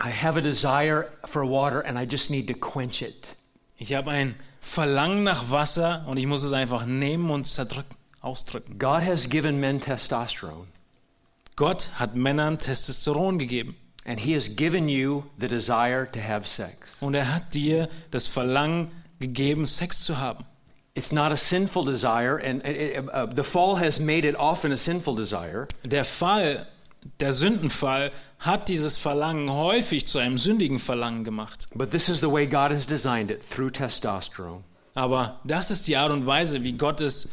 [0.03, 3.35] I have a desire for water and I just need to quench it.
[3.77, 8.79] Ich habe ein Verlangen nach Wasser und ich muss es einfach nehmen und zerdrücken, ausdrücken.
[8.79, 10.65] God has given men testosterone,
[11.55, 13.75] Gott hat Männern Testosteron gegeben
[14.05, 16.75] and He has given you the desire to have sex.
[16.99, 20.45] und er hat dir das Verlangen gegeben, Sex zu haben.
[20.93, 24.73] It's not a sinful desire, and it, it, uh, the fall has made it often
[24.73, 25.67] a sinful desire.
[25.85, 26.67] Der Fall,
[27.19, 31.69] der Sündenfall, hat dieses Verlangen häufig zu einem sündigen Verlangen gemacht.
[31.73, 34.63] But this is the way God has designed it through testosterone.
[34.93, 37.31] Aber das ist die Art und Weise, wie Gott es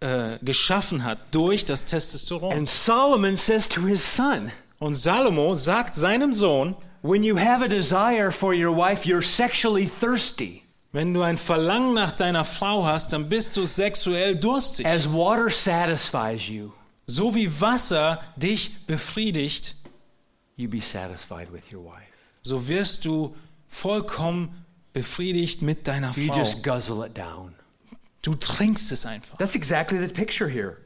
[0.00, 2.52] äh, geschaffen hat, durch das Testosteron.
[2.52, 4.50] And Solomon says to his son,
[4.82, 9.86] Und Salomo sagt seinem Sohn, When you have a desire for your wife, you're sexually
[9.88, 10.62] thirsty.
[10.90, 14.84] wenn du ein Verlangen nach deiner Frau hast, dann bist du sexuell durstig.
[14.84, 16.72] As water satisfies you,
[17.06, 19.76] So wie Wasser dich befriedigt,
[20.56, 22.02] you be satisfied with your wife.
[22.42, 23.36] so wirst du
[23.68, 26.38] vollkommen befriedigt mit deiner You Frau.
[26.38, 27.54] just guzzle it down.
[28.22, 29.38] Du trinkst es einfach.
[29.38, 30.78] That's exactly the picture here.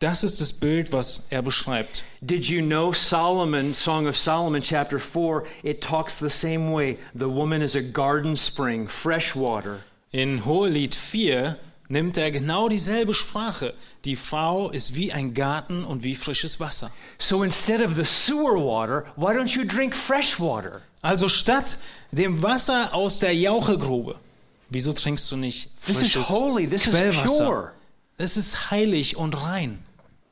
[0.00, 2.04] Das ist das Bild, was er beschreibt.
[2.20, 6.98] Did you know Solomon, Song of Solomon, chapter 4, it talks the same way.
[7.14, 9.80] The woman is a garden spring, fresh water.
[10.12, 13.74] In Hohelied 4 nimmt er genau dieselbe Sprache.
[14.04, 16.92] Die Frau ist wie ein Garten und wie frisches Wasser.
[17.18, 20.82] So instead of the sewer water, why don't you drink fresh water?
[21.02, 21.78] Also statt
[22.12, 24.14] dem Wasser aus der Jauchegrube,
[24.70, 26.94] wieso trinkst du nicht This is frisches holy, this is
[27.26, 27.72] pure.
[28.16, 29.84] Es ist heilig und rein.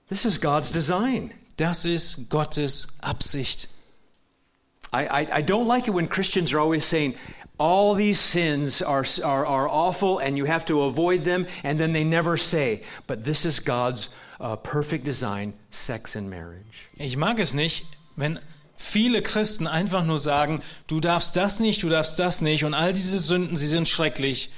[0.09, 1.33] This is God's design.
[1.57, 3.69] Das ist Gottes Absicht.
[4.93, 7.15] I, I, I don't like it when Christians are always saying,
[7.59, 11.93] all these sins are, are, are awful and you have to avoid them, and then
[11.93, 14.09] they never say, but this is God's
[14.41, 16.87] uh, perfect design, sex and marriage.
[16.99, 17.85] Ich mag es nicht,
[18.15, 18.39] wenn
[18.77, 22.93] viele Christen einfach nur sagen, du darfst das nicht, du darfst das nicht und all
[22.93, 24.51] diese Sünden, sie sind schrecklich.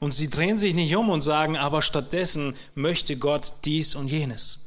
[0.00, 4.63] Und sie drehen sich nicht um und sagen, aber stattdessen möchte Gott dies und jenes.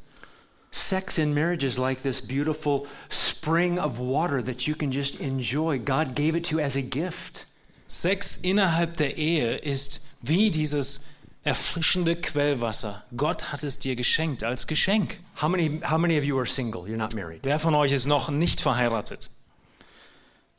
[0.71, 5.79] Sex in marriage is like this beautiful spring of water that you can just enjoy.
[5.79, 7.45] God gave it to you as a gift.
[7.87, 11.05] Sex innerhalb der Ehe ist wie dieses
[11.43, 13.03] erfrischende Quellwasser.
[13.15, 15.19] Gott hat es dir geschenkt als Geschenk.
[15.41, 16.81] How many, how many of you are single?
[16.85, 17.39] You're not married.
[17.43, 19.29] Wer von euch ist noch nicht verheiratet?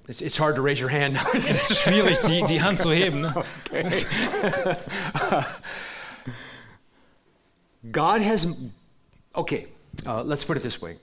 [0.08, 1.18] It's, it's hard to raise your hand.
[1.34, 3.20] Es ist schwierig, die, die Hand zu heben.
[3.20, 3.34] Ne?
[7.92, 8.48] God has,
[9.34, 9.68] okay,
[10.06, 10.96] uh, let's put it this way.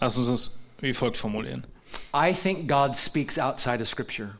[0.00, 1.64] Lass uns es wie folgt formulieren.
[2.12, 4.38] I think God speaks outside of Scripture.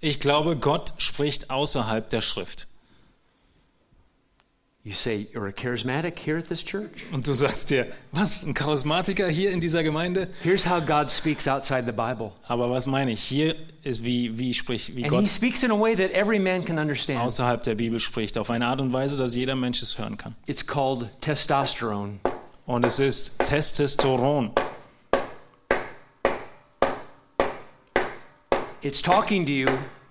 [0.00, 2.66] Ich glaube, Gott spricht außerhalb der Schrift.
[4.86, 7.06] You say, You're a charismatic here at this church?
[7.10, 10.28] Und du sagst dir, was, ein Charismatiker hier in dieser Gemeinde?
[10.42, 12.32] Here's how God speaks outside the Bible.
[12.46, 13.22] Aber was meine ich?
[13.22, 16.38] Hier ist wie, wie spricht, wie And he Gott speaks in a way that every
[16.38, 17.18] man can understand.
[17.18, 20.34] außerhalb der Bibel spricht, auf eine Art und Weise, dass jeder Mensch es hören kann.
[20.46, 22.18] It's called testosterone.
[22.66, 24.52] Und es ist Testosteron.
[28.80, 29.68] It's talking to you,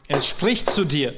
[0.08, 1.16] Es spricht zu dir.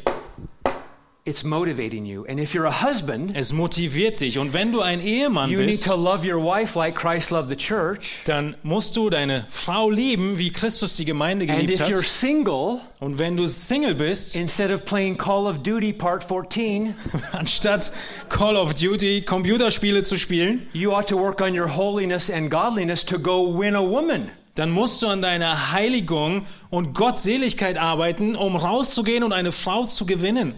[1.25, 2.23] It's motivating you.
[2.29, 4.37] And if you're a husband, Es motiviert dich.
[4.37, 7.49] Und wenn du ein Ehemann you need bist, to love your wife like Christ loved
[7.49, 8.21] the church.
[8.25, 12.05] dann musst du deine Frau lieben, wie Christus die Gemeinde And geliebt if you're hat.
[12.05, 16.93] single, Und wenn du Single bist, instead of playing Call of Duty Part 14,
[17.33, 17.91] anstatt
[18.29, 23.03] Call of Duty Computerspiele zu spielen, you ought to work on your holiness and godliness
[23.03, 24.29] to go win a woman.
[24.53, 30.05] dann musst du an deiner Heiligung und Gottseligkeit arbeiten, um rauszugehen und eine Frau zu
[30.05, 30.53] gewinnen.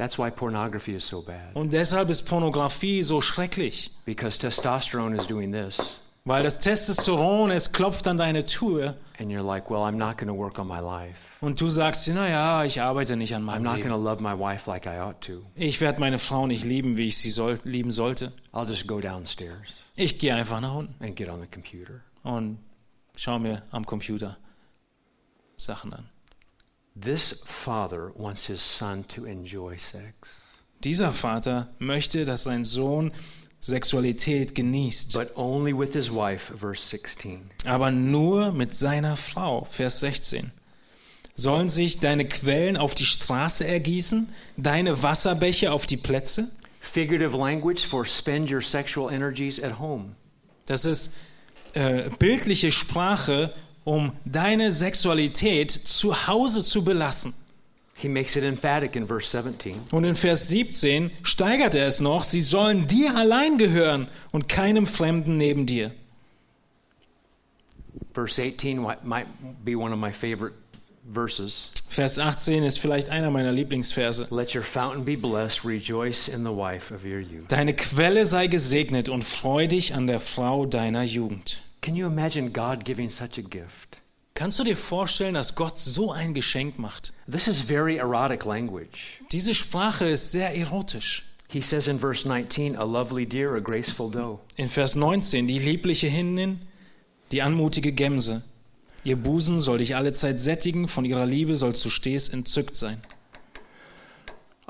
[0.00, 1.54] That's why pornography is so bad.
[1.54, 5.76] Und deshalb ist Pornografie so schrecklich, Because testosterone is doing this.
[6.24, 10.28] weil das Testosteron, es klopft an deine Tür And you're like, well, I'm not going
[10.28, 11.18] to work on my life.
[11.42, 13.96] und du sagst dir, naja, ich arbeite nicht an I'm meinem not going Leben.
[13.96, 15.42] to love my wife like I ought to.
[15.54, 18.32] Ich werde meine Frau nicht lieben, wie ich sie soll, lieben sollte.
[18.54, 19.58] I'll just go downstairs
[19.96, 22.00] Ich gehe einfach nach unten and get on the computer.
[22.22, 22.56] und
[23.16, 24.38] schaue mir am Computer
[25.58, 26.08] Sachen an.
[27.00, 30.14] This father wants his son to enjoy sex.
[30.82, 33.12] Dieser Vater möchte, dass sein Sohn
[33.60, 37.50] Sexualität genießt, But only with his wife, verse 16.
[37.66, 39.64] aber nur mit seiner Frau.
[39.64, 40.50] Vers 16.
[41.36, 46.50] Sollen sich deine Quellen auf die Straße ergießen, deine Wasserbäche auf die Plätze?
[46.80, 50.16] Figurative language for spend your sexual energies at home.
[50.66, 51.14] Das ist
[51.74, 53.52] äh, bildliche Sprache,
[53.84, 57.34] um deine Sexualität zu Hause zu belassen.
[57.94, 59.74] He makes it emphatic in verse 17.
[59.92, 64.86] Und in Vers 17 steigert er es noch, sie sollen dir allein gehören und keinem
[64.86, 65.90] Fremden neben dir.
[68.14, 69.26] Verse 18 wi- might
[69.64, 70.54] be one of my favorite
[71.12, 71.70] verses.
[71.88, 74.28] Vers 18 ist vielleicht einer meiner Lieblingsverse.
[74.30, 77.48] Let your fountain be blessed, rejoice in the wife of your youth.
[77.48, 81.60] Deine Quelle sei gesegnet und freu dich an der Frau deiner Jugend.
[81.82, 83.98] Can you imagine God giving such a gift?
[84.34, 87.12] Kannst du dir vorstellen, dass Gott so ein Geschenk macht?
[87.30, 89.20] This is very erotic language.
[89.32, 91.26] Diese Sprache ist sehr erotisch.
[91.48, 94.38] He says in verse 19, a lovely deer, a graceful doe.
[94.56, 96.60] In Vers 19, die liebliche Hindin,
[97.32, 98.42] die anmutige Gemse.
[99.02, 103.02] Ihr Busen soll dich allezeit sättigen, von ihrer Liebe sollst du stets entzückt sein.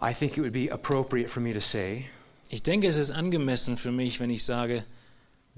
[0.01, 2.07] I think it would be appropriate for me to say,
[2.49, 4.85] Ich denke, es ist angemessen für mich, wenn ich sage,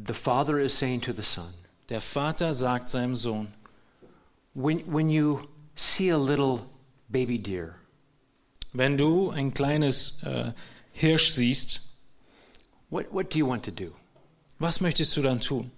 [0.05, 1.53] the father is saying to the son,
[1.89, 3.53] der Vater sagt seinem Sohn,
[4.55, 6.67] when, when you see a little
[7.11, 7.77] baby deer,
[8.75, 10.53] wenn du ein kleines äh,
[10.93, 11.81] Hirsch siehst,
[12.91, 13.93] what, what do you want to do?
[14.63, 15.73] was möchtest du dann tun?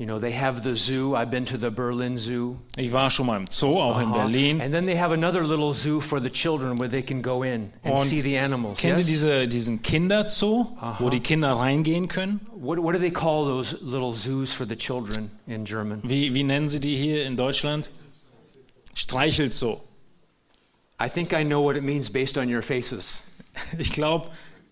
[0.00, 1.14] You know, they have the zoo.
[1.14, 2.56] I've been to the Berlin Zoo.
[2.78, 4.22] Ich war schon mal im Zoo, auch in Uh-huh.
[4.22, 4.62] Berlin.
[4.62, 7.70] And then they have another little zoo for the children where they can go in
[7.84, 8.78] and Und see the animals.
[8.78, 10.68] Kennt ihr diese, diesen Kinderzoo,
[11.00, 12.40] wo die Kinder reingehen können?
[12.54, 16.00] What, what do they call those little zoos for the children in German?
[16.02, 17.90] Wie, wie nennen sie die hier in Deutschland?
[18.94, 19.80] Streichelzoo.
[20.98, 23.26] I think I know what it means based on your faces.
[23.78, 24.30] Ich glaube,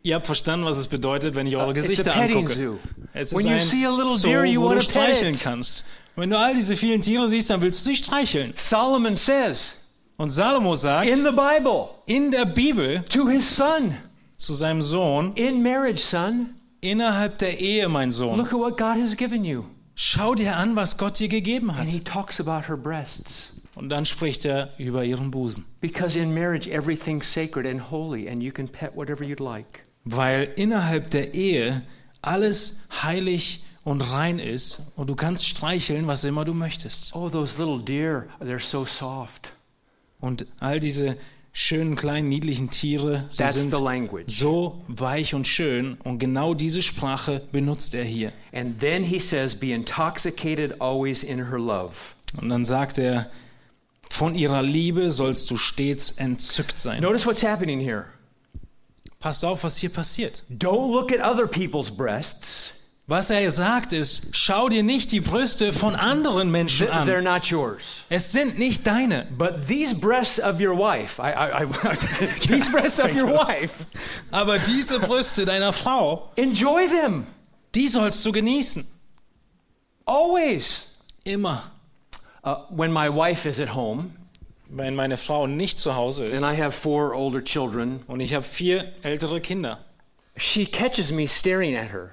[0.09, 2.55] ihr habt verstanden, was es bedeutet, wenn ich eure Uh, a Gesichter petting angucke.
[2.55, 2.79] zoo.
[3.13, 5.41] Es When ist you ein see a little Zoo, wo du streicheln it.
[5.43, 5.85] kannst.
[6.17, 8.53] Wenn du all diese vielen Tiere siehst, dann willst du sie streicheln.
[8.57, 9.77] Solomon says
[10.17, 13.95] Und Salomo sagt in the Bible in der Bibel to his son,
[14.37, 18.97] zu seinem Sohn, in marriage, son, innerhalb der Ehe, mein Sohn, look at what God
[19.01, 19.63] has given you.
[19.95, 21.93] schau dir an, was Gott dir gegeben And hat.
[21.93, 23.55] he talks about her breasts.
[23.77, 25.65] Und dann spricht er über ihren Busen.
[25.81, 29.85] Because in marriage, everything's sacred and holy, and you can pet whatever you'd like.
[30.11, 31.83] Weil innerhalb der Ehe
[32.23, 37.15] alles heilig und rein ist und du kannst streicheln, was immer du möchtest.
[37.15, 39.51] Oh, those little deer, they're so soft.
[40.21, 41.17] Und all diese
[41.53, 44.25] schönen, kleinen, niedlichen Tiere, sie That's sind the language.
[44.29, 45.99] so weich und schön.
[46.05, 48.33] Und genau diese Sprache benutzt er hier.
[48.53, 51.95] And then he says, Be intoxicated always in her love.
[52.41, 53.31] Und dann sagt er,
[54.09, 57.03] von ihrer Liebe sollst du stets entzückt sein.
[57.03, 58.07] Notice what's happening here.
[59.21, 60.45] Passt auf, was hier passiert.
[60.49, 62.75] Don't look at other people's breasts,
[63.09, 67.25] Was er sagt ist, schau dir nicht die Brüste von anderen Menschen Th- they're an.
[67.25, 67.83] not yours.
[68.11, 69.27] Es sind nicht deine.
[69.37, 71.97] But these breasts of your wife, I, I, I,
[72.47, 73.73] these breasts of your wife,
[74.31, 77.27] Aber diese Brüste deiner Frau, enjoy them
[77.75, 78.85] die sollst du genießen.
[80.07, 80.85] always.
[81.25, 81.63] Immer.
[82.45, 84.13] Uh, when my wife is at home,
[84.71, 88.35] Wenn meine Frau nicht zu Hause and ist I have four older children, und ich
[88.35, 89.79] habe vier ältere Kinder,
[90.37, 92.13] she catches me staring at her.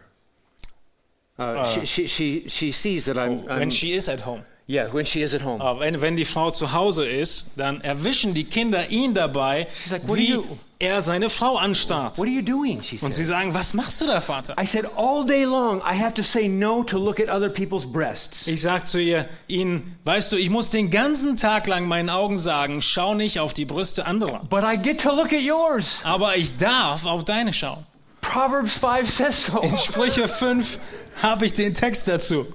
[1.38, 4.44] Uh, she, she, she, she sees that I'm, I'm When she is at home.
[4.68, 5.62] Yeah, when she is at home.
[5.62, 10.08] Aber wenn, wenn die Frau zu Hause ist, dann erwischen die Kinder ihn dabei, like,
[10.08, 12.18] "What wie are you-" er seine Frau anstarrt.
[12.18, 12.82] What are you doing?
[12.84, 13.16] She Und says.
[13.16, 14.56] sie sagen, was machst du da, Vater?
[14.62, 17.86] I said, all day long, I have to say no to look at other people's
[17.86, 18.48] breasts.
[18.48, 22.38] Ich sag zu ihr, ihnen, weißt du, ich muss den ganzen Tag lang meinen Augen
[22.38, 24.42] sagen, schau nicht auf die Brüste anderer.
[24.50, 26.00] But I get to look at yours.
[26.04, 27.86] Aber ich darf auf deine schauen.
[28.22, 29.60] Proverbs 5 says so.
[29.62, 30.78] In Sprüche 5
[31.24, 32.46] habe ich den Text dazu.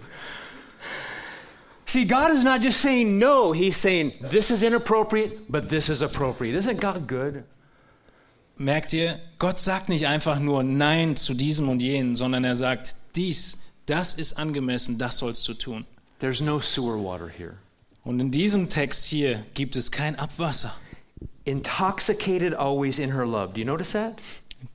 [1.91, 6.03] See, God is not just saying no, He's saying this is inappropriate, but this is
[6.03, 6.55] appropriate.
[6.55, 7.43] Isn't God good?
[8.57, 12.95] Merkt ihr, Gott sagt nicht einfach nur Nein zu diesem und jenem, sondern er sagt,
[13.16, 15.84] dies, das ist angemessen, das sollst du tun.
[16.20, 17.57] There's no sewer water here.
[18.05, 20.72] Und in diesem Text hier gibt es kein Abwasser.
[21.45, 23.53] Intoxicated always in her love.
[23.55, 24.14] Do you notice that?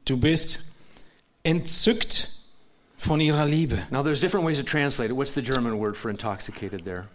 [0.03, 0.65] Du bist
[1.43, 2.34] entzückt
[2.97, 3.79] von ihrer Liebe.
[3.91, 5.13] Now, there's different ways to translate it.
[5.13, 7.07] What's the German word for intoxicated there?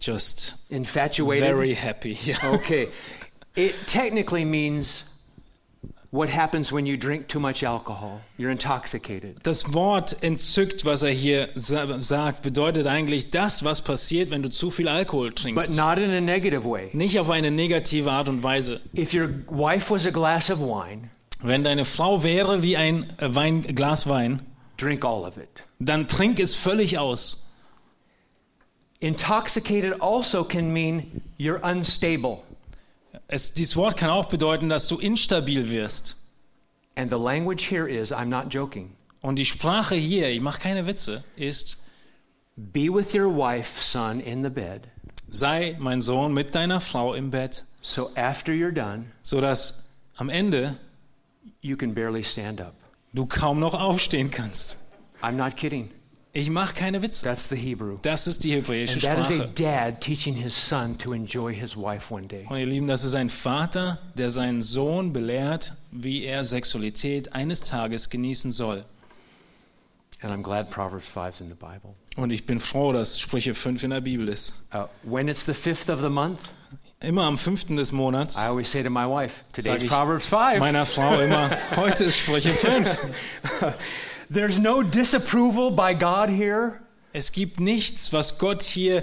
[0.00, 1.44] Just Infatuated?
[1.48, 2.18] very happy.
[2.44, 2.88] Okay.
[3.54, 5.04] It technically means
[6.10, 8.20] what happens when you drink too much alcohol.
[8.38, 9.42] You're intoxicated.
[9.44, 14.50] Das Wort entzückt, was er hier sa sagt, bedeutet eigentlich das, was passiert, wenn du
[14.50, 15.76] zu viel Alkohol But trinkst.
[15.76, 16.90] not in a negative way.
[16.92, 18.80] Nicht auf eine negative Art und Weise.
[18.96, 21.10] If your wife was a glass of wine,
[21.40, 24.42] Wenn deine Frau wäre wie ein äh, Glas Wein,
[24.82, 25.48] drink all of it.
[25.78, 27.48] dann trink es völlig aus.
[29.00, 32.42] Intoxicated also can mean you're unstable.
[33.28, 36.16] Es, dieses Wort kann auch bedeuten, dass du instabil wirst.
[36.94, 38.94] And the language here is I'm not joking.
[39.20, 41.78] Und die Sprache hier, ich mache keine Witze, ist,
[42.56, 44.82] Be with your wife, son, in the bed.
[45.28, 50.76] sei mein Sohn mit deiner Frau im Bett, So after you're done, sodass am Ende
[51.62, 52.74] you can barely stand up.
[53.12, 54.78] Du kaum noch aufstehen kannst.
[55.22, 55.90] I'm not kidding.
[56.34, 57.24] Ich mache keine Witze.
[57.24, 57.98] That's the Hebrew.
[58.00, 59.50] Das ist die hebräische And that is a Sprache.
[59.54, 62.46] dad teaching his son to enjoy his wife one day.
[62.48, 67.60] Und ihr Lieben, das ist ein Vater, der seinen Sohn belehrt, wie er Sexualität eines
[67.60, 68.86] Tages genießen soll.
[70.22, 71.94] And I'm glad Proverbs 5 is in the Bible.
[72.16, 74.68] Und ich bin froh, dass Sprüche 5 in der Bibel ist.
[74.72, 76.40] Uh, when it's the fifth of the month,
[77.02, 77.74] Immer am 5.
[77.76, 80.60] des Monats I always say to my wife, today's Proverbs 5.
[80.60, 82.98] meiner Frau immer, heute ist Sprüche 5.
[84.32, 86.80] There's no disapproval by God here.
[87.12, 89.02] Es gibt nichts, was Gott hier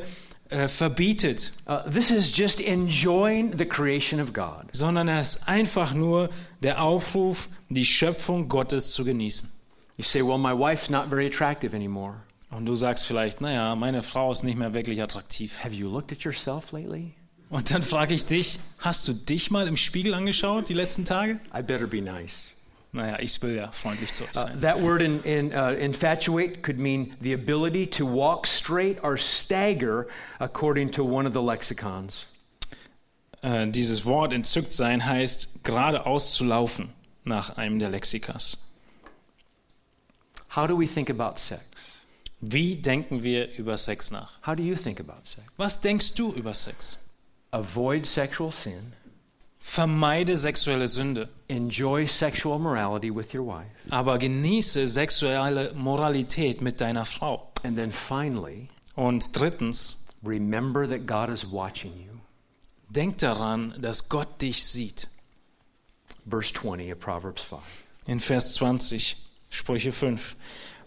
[0.50, 4.66] äh, verbietet, Uh, this is just enjoying the creation of God.
[4.72, 6.30] sondern es ist einfach nur
[6.64, 9.52] der Aufruf, die Schöpfung Gottes zu genießen.
[9.97, 12.16] You say, well, my wife's not very attractive anymore.
[12.50, 15.64] Und du sagst vielleicht, naja, meine Frau ist nicht mehr wirklich attraktiv.
[15.64, 17.14] Have you looked at yourself lately?
[17.50, 21.39] Und dann frage ich dich, hast du dich mal im Spiegel angeschaut die letzten Tage?
[21.56, 22.52] I better be nice.
[22.91, 24.62] Naja, ich will ja freundlich zu euch Uh, sein.
[24.62, 30.08] that word in, in, uh, infatuate could mean the ability to walk straight or stagger,
[30.39, 32.26] according to one of the lexicons.
[33.41, 36.89] Äh, dieses Wort entzückt sein heißt geradeaus zu laufen
[37.24, 38.58] nach einem der Lexikas.
[40.56, 41.64] How do we think about sex?
[42.41, 44.34] Wie denken wir über Sex nach?
[44.45, 45.43] How do you think about sex?
[45.58, 47.00] Was denkst du über Sex?
[47.52, 48.93] Avoid sexual sin,
[49.62, 57.06] Vermeide sexuelle Sünde, enjoy sexual morality with your wife, aber genieße sexuelle Moralität mit deiner
[57.06, 57.52] Frau.
[57.64, 62.20] and then finally, Und drittens, remember that God is watching you.
[62.89, 65.08] denk daran, dass Gott dich sieht.
[66.30, 67.60] Verse 20 of Proverbs 5.
[68.08, 69.18] In Vers 20,
[69.50, 70.36] Sprüche 5.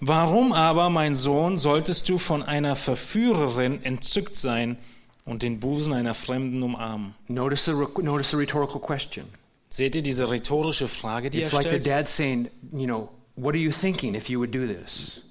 [0.00, 4.78] Warum aber, mein Sohn, solltest du von einer Verführerin entzückt sein
[5.24, 7.14] und den Busen einer Fremden umarmen?
[7.28, 9.26] Notice the, notice the rhetorical question.
[9.68, 11.86] Seht ihr diese rhetorische Frage, die er It's like the stellt?
[11.86, 15.22] dad saying, you know, what are you thinking if you would do this?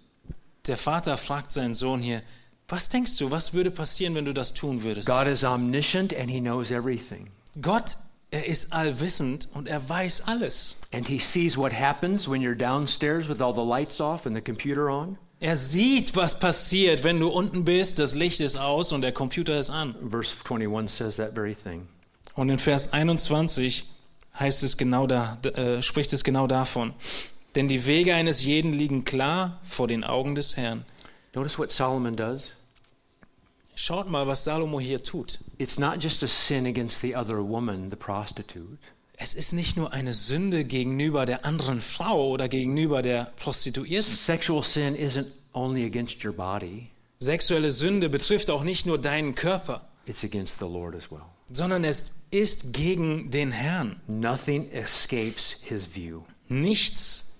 [0.67, 2.21] Der Vater fragt seinen Sohn hier,
[2.67, 5.07] was denkst du, was würde passieren, wenn du das tun würdest?
[5.09, 7.29] God is omniscient and he knows everything.
[7.61, 7.97] Gott,
[8.31, 10.77] er ist allwissend und er weiß alles.
[10.93, 14.41] And he sees what happens when you're downstairs with all the lights off and the
[14.41, 15.17] computer on.
[15.41, 19.57] Er sieht, was passiert, wenn du unten bist, das Licht ist aus und der Computer
[19.57, 19.95] ist an.
[20.07, 21.87] Verse 21 says that very thing.
[22.35, 23.85] Und in Vers 21
[24.39, 26.93] heißt es genau da, äh, spricht es genau davon.
[27.55, 30.85] Denn die Wege eines jeden liegen klar vor den Augen des Herrn.
[31.33, 32.43] Notice what Solomon does.
[33.73, 35.39] Schaut mal, was Salomo hier tut.
[35.57, 38.77] It's not just a sin against the other woman, the prostitute.
[39.24, 44.11] Es ist nicht nur eine Sünde gegenüber der anderen Frau oder gegenüber der Prostituierten.
[44.11, 46.88] Sexual sin isn't only against your body,
[47.19, 51.22] Sexuelle Sünde betrifft auch nicht nur deinen Körper, it's against the Lord as well.
[51.53, 54.01] sondern es ist gegen den Herrn.
[54.07, 56.22] Nothing escapes his view.
[56.49, 57.38] Nichts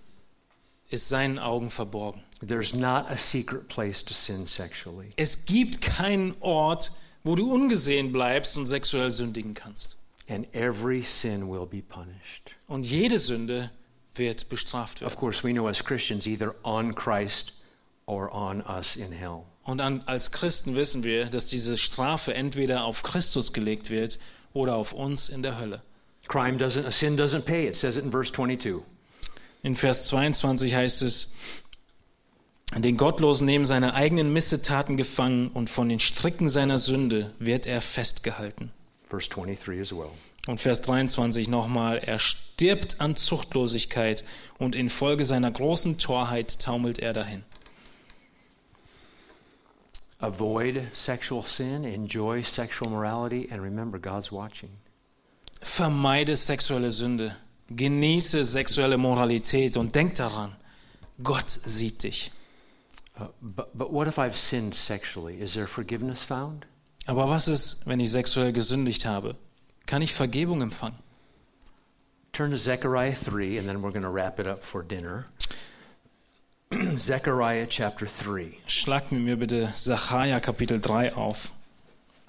[0.90, 2.22] ist seinen Augen verborgen.
[2.48, 5.10] There's not a secret place to sin sexually.
[5.16, 6.92] Es gibt keinen Ort,
[7.24, 9.98] wo du ungesehen bleibst und sexuell sündigen kannst.
[10.32, 12.56] And every sin will be punished.
[12.68, 13.70] Und jede Sünde
[14.16, 15.20] wird bestraft Of werden.
[15.20, 17.54] course, we know as Christians either on Christ
[18.06, 19.44] or on us in hell.
[19.64, 24.20] Und an, als Christen wissen wir, dass diese Strafe entweder auf Christus gelegt wird
[24.54, 25.82] oder auf uns in der Hölle.
[26.30, 27.68] Crime doesn't, a sin doesn't pay.
[27.68, 28.82] It says it in verse 22.
[29.64, 31.34] In Vers 22 heißt es,
[32.78, 37.82] den Gottlosen nehmen seine eigenen Missetaten gefangen und von den Stricken seiner Sünde wird er
[37.82, 38.72] festgehalten.
[39.12, 40.12] Verse 23 as well.
[40.48, 44.24] Und Vers 23 nochmal, er stirbt an Zuchtlosigkeit
[44.58, 47.44] und infolge seiner großen Torheit taumelt er dahin.
[50.20, 54.70] Avoid sexual sin, enjoy sexual morality, and remember God's watching.
[55.60, 57.36] Vermeide sexuelle Sünde,
[57.70, 60.56] genieße sexuelle Moralität und denk daran,
[61.22, 62.32] Gott sieht dich.
[63.20, 65.42] Uh, but, but what if I've sinned sexually?
[65.42, 66.66] Is there forgiveness found?
[67.06, 69.36] Aber was ist, wenn ich sexuell gesündigt habe?
[69.86, 70.98] Kann ich Vergebung empfangen?
[72.34, 75.26] Turn to Zechariah 3, and then we're going to wrap it up for dinner.
[76.98, 78.54] Zechariah chapter 3.
[78.68, 81.52] Schlag mir bitte Sacharja Kapitel 3 auf.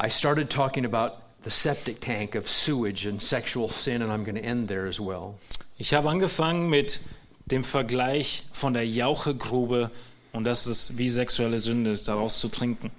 [0.00, 1.12] I started talking about
[1.44, 4.98] the septic tank of sewage and sexual sin, and I'm going to end there as
[4.98, 5.38] well.
[5.78, 6.98] Ich habe angefangen mit
[7.46, 9.90] dem Vergleich von der Jauchegrube
[10.32, 12.90] und das ist wie sexuelle Sünde ist, daraus zu trinken.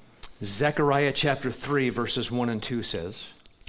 [0.42, 3.26] Zechariah chapter 3, verses 1 and 2 says,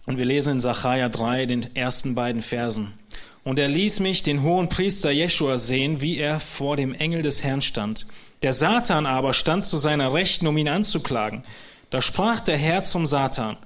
[0.07, 2.95] Und wir lesen in Sacharja 3 den ersten beiden Versen.
[3.45, 7.45] Und er ließ mich, den hohen Priester Jeschua, sehen, wie er vor dem Engel des
[7.45, 8.07] Herrn stand.
[8.43, 11.43] Der Satan aber stand zu seiner Rechten, um ihn anzuklagen.
[11.91, 13.57] Da sprach der Herr zum Satan.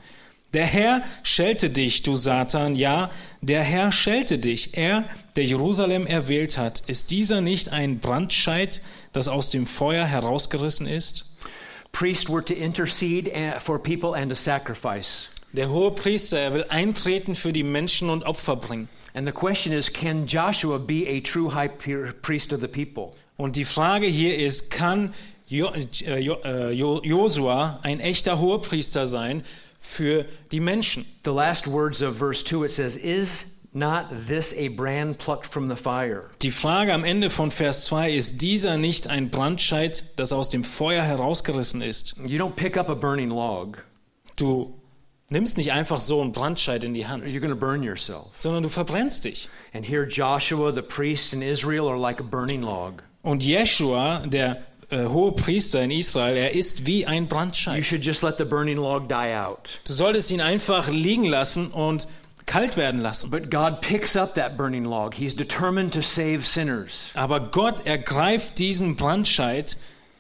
[0.52, 3.10] Der Herr schelte dich, du Satan, ja,
[3.42, 4.76] der Herr schelte dich.
[4.76, 5.04] Er,
[5.36, 8.80] der Jerusalem erwählt hat, ist dieser nicht ein Brandscheit,
[9.12, 11.27] das aus dem Feuer herausgerissen ist?
[11.92, 15.28] Priests were to intercede uh, for people and to sacrifice.
[15.52, 18.88] Der hohe Priester, er will eintreten für die Menschen und Opfer bringen.
[19.14, 21.68] And the question is can Joshua be a true high
[22.22, 23.12] priest of the people?
[23.36, 25.14] Und die Frage hier ist, kann
[25.48, 25.72] Jo-
[26.06, 29.42] äh, Jo- äh, Jo- Josua ein echter Hohepriester sein
[29.80, 31.06] für die Menschen?
[31.24, 35.68] The last words of verse 2 it says, Is not this a brand plucked from
[35.68, 36.24] the fire?
[36.42, 40.64] Die Frage am Ende von Vers 2 ist dieser nicht ein Brandscheit, das aus dem
[40.64, 42.16] Feuer herausgerissen ist?
[42.24, 43.82] You don't pick up a burning log,
[44.36, 44.74] Du
[45.30, 48.26] nimmst nicht einfach so einen Brandscheit in die Hand, you're going to burn yourself.
[48.38, 49.48] sondern du verbrennst dich.
[49.74, 53.02] And here, Joshua, the priest in Israel, are like a burning log.
[53.22, 57.84] Und Jeschua, der äh, hohe Priester in Israel, er ist wie ein You Brandscheit.
[57.84, 59.80] should just let the burning log die out.
[59.86, 62.06] Du solltest ihn einfach liegen lassen und
[62.48, 63.30] kalt werden lassen.
[63.30, 65.14] But God picks up that burning log.
[65.14, 67.12] He's determined to save sinners.
[67.14, 69.76] Aber Gott ergreift diesen Brandscheit,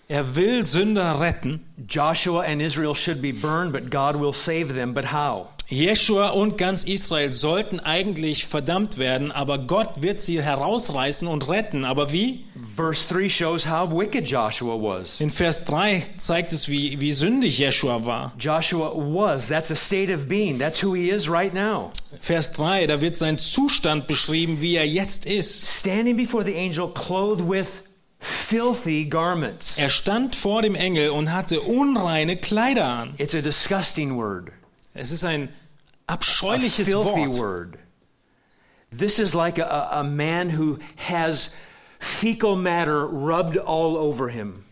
[0.08, 1.64] er will Sünder retten.
[1.88, 4.94] Joshua and Israel should be burned, but God will save them.
[4.94, 5.48] But how?
[5.70, 11.84] Jeschua und ganz Israel sollten eigentlich verdammt werden, aber Gott wird sie herausreißen und retten.
[11.84, 12.44] Aber wie?
[12.74, 15.20] Verse 3 shows how wicked Joshua was.
[15.20, 18.32] In Vers 3 zeigt es, wie, wie sündig Jeschua war.
[18.38, 19.48] Joshua was.
[19.48, 20.58] That's a state of being.
[20.58, 21.90] That's who he is right now.
[22.18, 25.68] Vers 3, da wird sein Zustand beschrieben, wie er jetzt ist.
[25.68, 27.66] Standing before the angel, clothed with
[28.20, 29.76] filthy garments.
[29.76, 33.14] Er stand vor dem Engel und hatte unreine Kleider an.
[33.18, 34.50] It's a disgusting word,
[34.98, 35.48] Es ist ein
[36.08, 37.38] abscheuliches Wort.
[37.38, 37.78] word.
[38.90, 41.56] This is like a, a man who has
[42.00, 44.64] fecal matter rubbed all over him.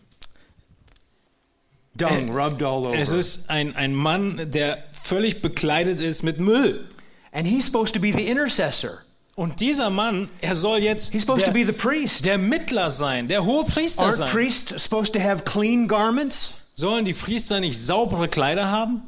[1.95, 2.95] Dung rubbed all over.
[2.95, 6.87] Es ist ein, ein Mann, der völlig bekleidet ist mit Müll.
[7.31, 9.03] And he's supposed to be the intercessor.
[9.35, 12.25] Und dieser Mann, er soll jetzt He's supposed to be der, the priest.
[12.25, 14.29] der Mittler sein, der hohe Priester Aren't sein.
[14.29, 16.71] priests supposed to have clean garments?
[16.75, 19.03] Sollen die Priester nicht saubere Kleider haben?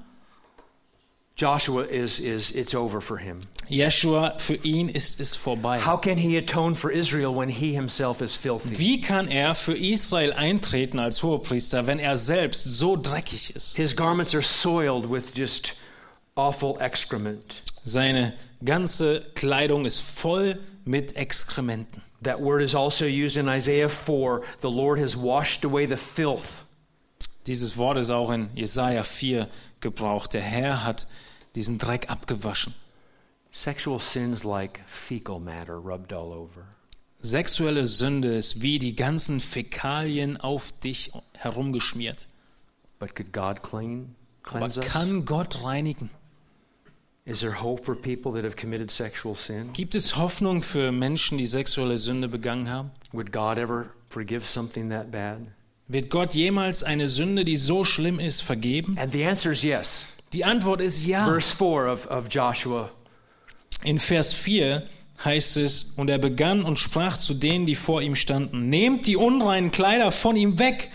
[1.39, 3.43] Joshua is is it's over for him.
[3.69, 5.79] Jeschua, für ihn ist es vorbei.
[5.79, 8.77] How can he atone for Israel when he himself is filthy?
[8.77, 13.77] Wie kann er für Israel eintreten als Hohepriester, wenn er selbst so dreckig ist?
[13.77, 15.75] His garments are soiled with just
[16.35, 17.61] awful excrement.
[17.85, 18.33] Seine
[18.65, 22.01] ganze Kleidung ist voll mit Exkrementen.
[22.21, 24.41] That word is also used in Isaiah 4.
[24.59, 26.65] The Lord has washed away the filth.
[27.47, 29.47] Dieses Wort ist auch in Jesaja 4
[29.79, 30.33] gebraucht.
[30.33, 31.07] Der Herr hat
[31.55, 32.73] diesen Dreck abgewaschen.
[33.51, 36.65] Sexual sins like fecal matter rubbed all over.
[37.21, 42.27] Sexuelle Sünde ist wie die ganzen Fäkalien auf dich herumgeschmiert.
[42.99, 46.09] But could God clean Aber kann Gott reinigen?
[47.25, 49.71] Is there hope for people that have committed sexual sin?
[49.73, 52.91] Gibt es Hoffnung für Menschen, die sexuelle Sünde begangen haben?
[53.11, 55.39] Would God ever forgive something that bad?
[55.87, 58.97] Wird Gott jemals eine Sünde, die so schlimm ist, vergeben?
[58.97, 60.18] And the answer is yes.
[60.33, 61.25] Die Antwort ist ja.
[61.25, 62.91] Verse 4 of, of Joshua
[63.83, 64.83] In Vers 4
[65.23, 69.17] heißt es, und er begann und sprach zu denen, die vor ihm standen, nehmt die
[69.17, 70.89] unreinen Kleider von ihm weg.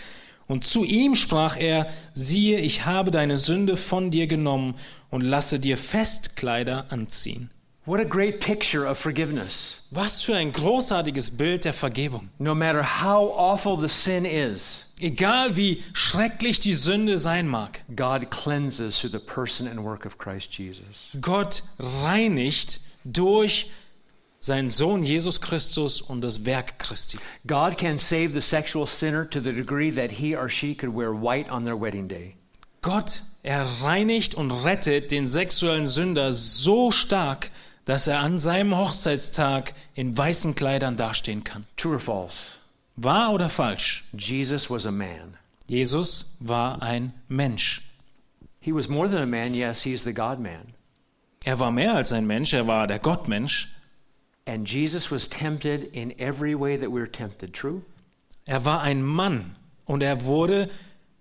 [0.47, 4.75] Und zu ihm sprach er, siehe, ich habe deine Sünde von dir genommen
[5.09, 7.49] und lasse dir Festkleider anziehen.
[7.85, 9.77] What a great picture of forgiveness.
[9.91, 12.29] Was für ein großartiges Bild der Vergebung.
[12.39, 18.31] No matter how awful the sin is, Egal wie schrecklich die Sünde sein mag, God
[18.31, 21.09] cleanses through the person and work of Christ Jesus.
[21.19, 23.69] Gott reinigt durch
[24.39, 27.17] seinen Sohn Jesus Christus und das Werk Christi.
[27.45, 31.11] God can save the sexual sinner to the degree that he or she could wear
[31.11, 32.35] white on their wedding day.
[32.81, 37.49] Gott, er reinigt und rettet den sexuellen Sünder so stark,
[37.85, 41.65] dass er an seinem Hochzeitstag in weißen Kleidern dastehen kann.
[41.75, 42.37] True or false?
[42.95, 44.03] Wahr oder falsch?
[44.13, 45.37] Jesus was a man.
[45.67, 47.81] Jesus war ein Mensch.
[48.59, 50.73] He was more than a man, yes, he is the God man.
[51.43, 53.67] Er war mehr als ein Mensch, er war der Gottmensch.
[54.47, 57.53] And Jesus was tempted in every way that we're tempted.
[57.53, 57.83] True?
[58.45, 60.69] Er war ein Mann und er wurde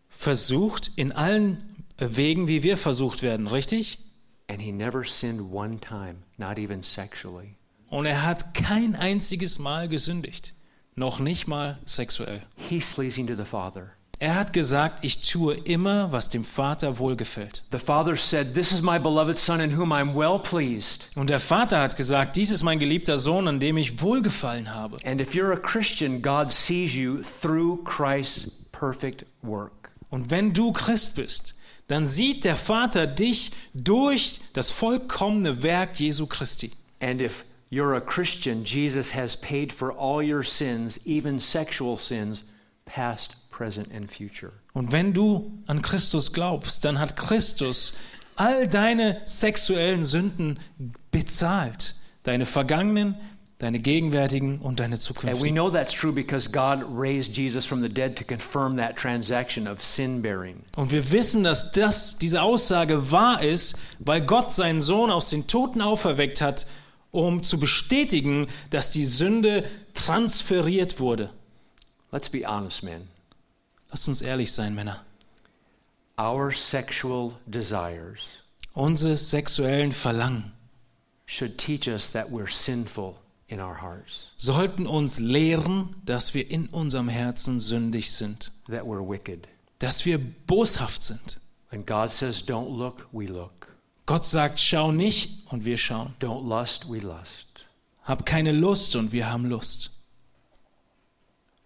[0.09, 3.99] versucht in allen Wegen, wie wir versucht werden, richtig?
[4.49, 7.57] And he never sinned one time, not even sexually.
[7.89, 10.54] Und er hat kein einziges Mal gesündigt,
[10.97, 12.43] noch nicht mal sexuell.
[12.57, 13.91] He's pleasing to the Father.
[14.21, 17.65] Er hat gesagt, ich tue immer, was dem Vater wohlgefällt.
[17.73, 21.09] The Father said, This is my beloved Son in whom I'm well pleased.
[21.17, 24.97] Und der Vater hat gesagt, dies ist mein geliebter Sohn, an dem ich wohlgefallen habe.
[25.05, 29.91] And if you're a Christian, God sees you through Christ's perfect work.
[30.11, 31.57] Und wenn du Christ bist,
[31.89, 36.71] dann sieht der Vater dich durch das vollkommene Werk Jesu Christi.
[37.01, 42.43] And if you're a Christian, Jesus has paid for all your sins, even sexual sins,
[42.85, 44.53] past, present, and future.
[44.75, 47.95] Und wenn du an Christus glaubst, dann hat Christus
[48.37, 50.59] all deine sexuellen Sünden
[51.11, 51.95] bezahlt.
[52.25, 53.17] Deine vergangenen,
[53.59, 55.55] deine gegenwärtigen und deine And we zukünftigen.
[55.55, 59.85] know that's true because God raised Jesus from the dead to confirm that transaction of
[59.87, 60.65] sin bearing.
[60.77, 65.47] Und wir wissen, dass das, diese Aussage wahr ist, weil Gott seinen Sohn aus den
[65.47, 66.67] Toten auferweckt hat,
[67.15, 71.31] um zu bestätigen, dass die Sünde transferiert wurde.
[72.11, 73.09] Let's be honest, men.
[73.91, 75.05] Lasst uns ehrlich sein, Männer.
[76.19, 78.21] Our sexual desires
[78.73, 80.53] Unsere sexuellen Verlangen
[81.27, 83.15] should teach us that we're sinful
[83.47, 89.09] in our hearts, sollten uns lehren, dass wir in unserem Herzen sündig sind, that we're
[89.09, 89.47] wicked.
[89.79, 91.41] dass wir boshaft sind.
[91.71, 93.53] When God says, don't look, we look.
[94.07, 96.15] Gott sagt, schau nicht und wir schauen.
[96.21, 97.47] Don't lust, we lust.
[98.03, 99.91] Hab keine Lust und wir haben Lust.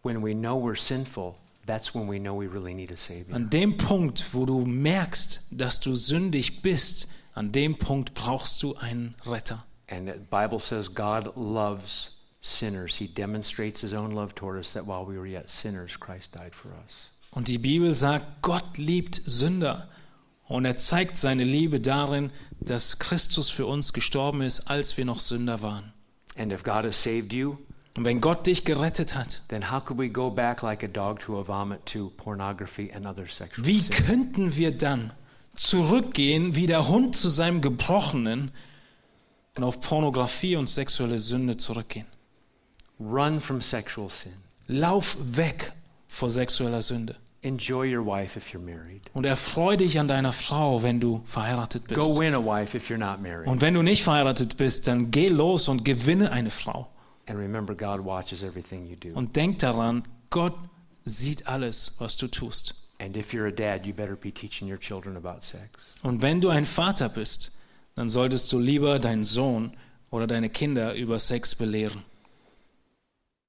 [0.02, 1.34] When we know we're sinful,
[1.66, 3.34] that's when we know we really need a Savior.
[3.34, 8.76] An dem Punkt, wo du merkst, dass du sündig bist, an dem Punkt brauchst du
[8.76, 9.64] einen Retter.
[9.90, 12.96] And the Bible says God loves sinners.
[12.96, 16.54] He demonstrates his own love toward us that while we were yet sinners, Christ died
[16.54, 17.10] for us.
[17.30, 19.88] Und die Bibel sagt, Gott liebt Sünder.
[20.48, 22.30] Und er zeigt seine Liebe darin,
[22.60, 25.92] dass Christus für uns gestorben ist, als wir noch Sünder waren.
[26.36, 27.58] And if God has saved you,
[27.96, 29.42] Und wenn Gott dich gerettet hat,
[33.56, 35.12] wie könnten wir dann
[35.56, 38.52] zurückgehen wie der Hund zu seinem Gebrochenen
[39.56, 42.06] und auf Pornografie und sexuelle Sünde zurückgehen?
[43.00, 44.32] Run from sexual sin.
[44.68, 45.72] Lauf weg
[46.06, 47.16] vor sexueller Sünde.
[47.42, 49.02] Enjoy your wife if you're married.
[49.14, 52.00] Und erfreu dich an deiner Frau, wenn du verheiratet bist.
[52.00, 53.46] Go win a wife if you're not married.
[53.46, 56.88] Und wenn du nicht verheiratet bist, dann geh los und gewinne eine Frau.
[57.26, 59.16] And remember, God watches everything you do.
[59.16, 60.54] Und denk daran, Gott
[61.04, 62.74] sieht alles, was du tust.
[63.00, 65.68] And if you're a dad, you better be teaching your children about sex.
[66.02, 67.56] Und wenn du ein Vater bist,
[67.94, 69.76] dann solltest du lieber deinen Sohn
[70.10, 72.02] oder deine Kinder über Sex belehren.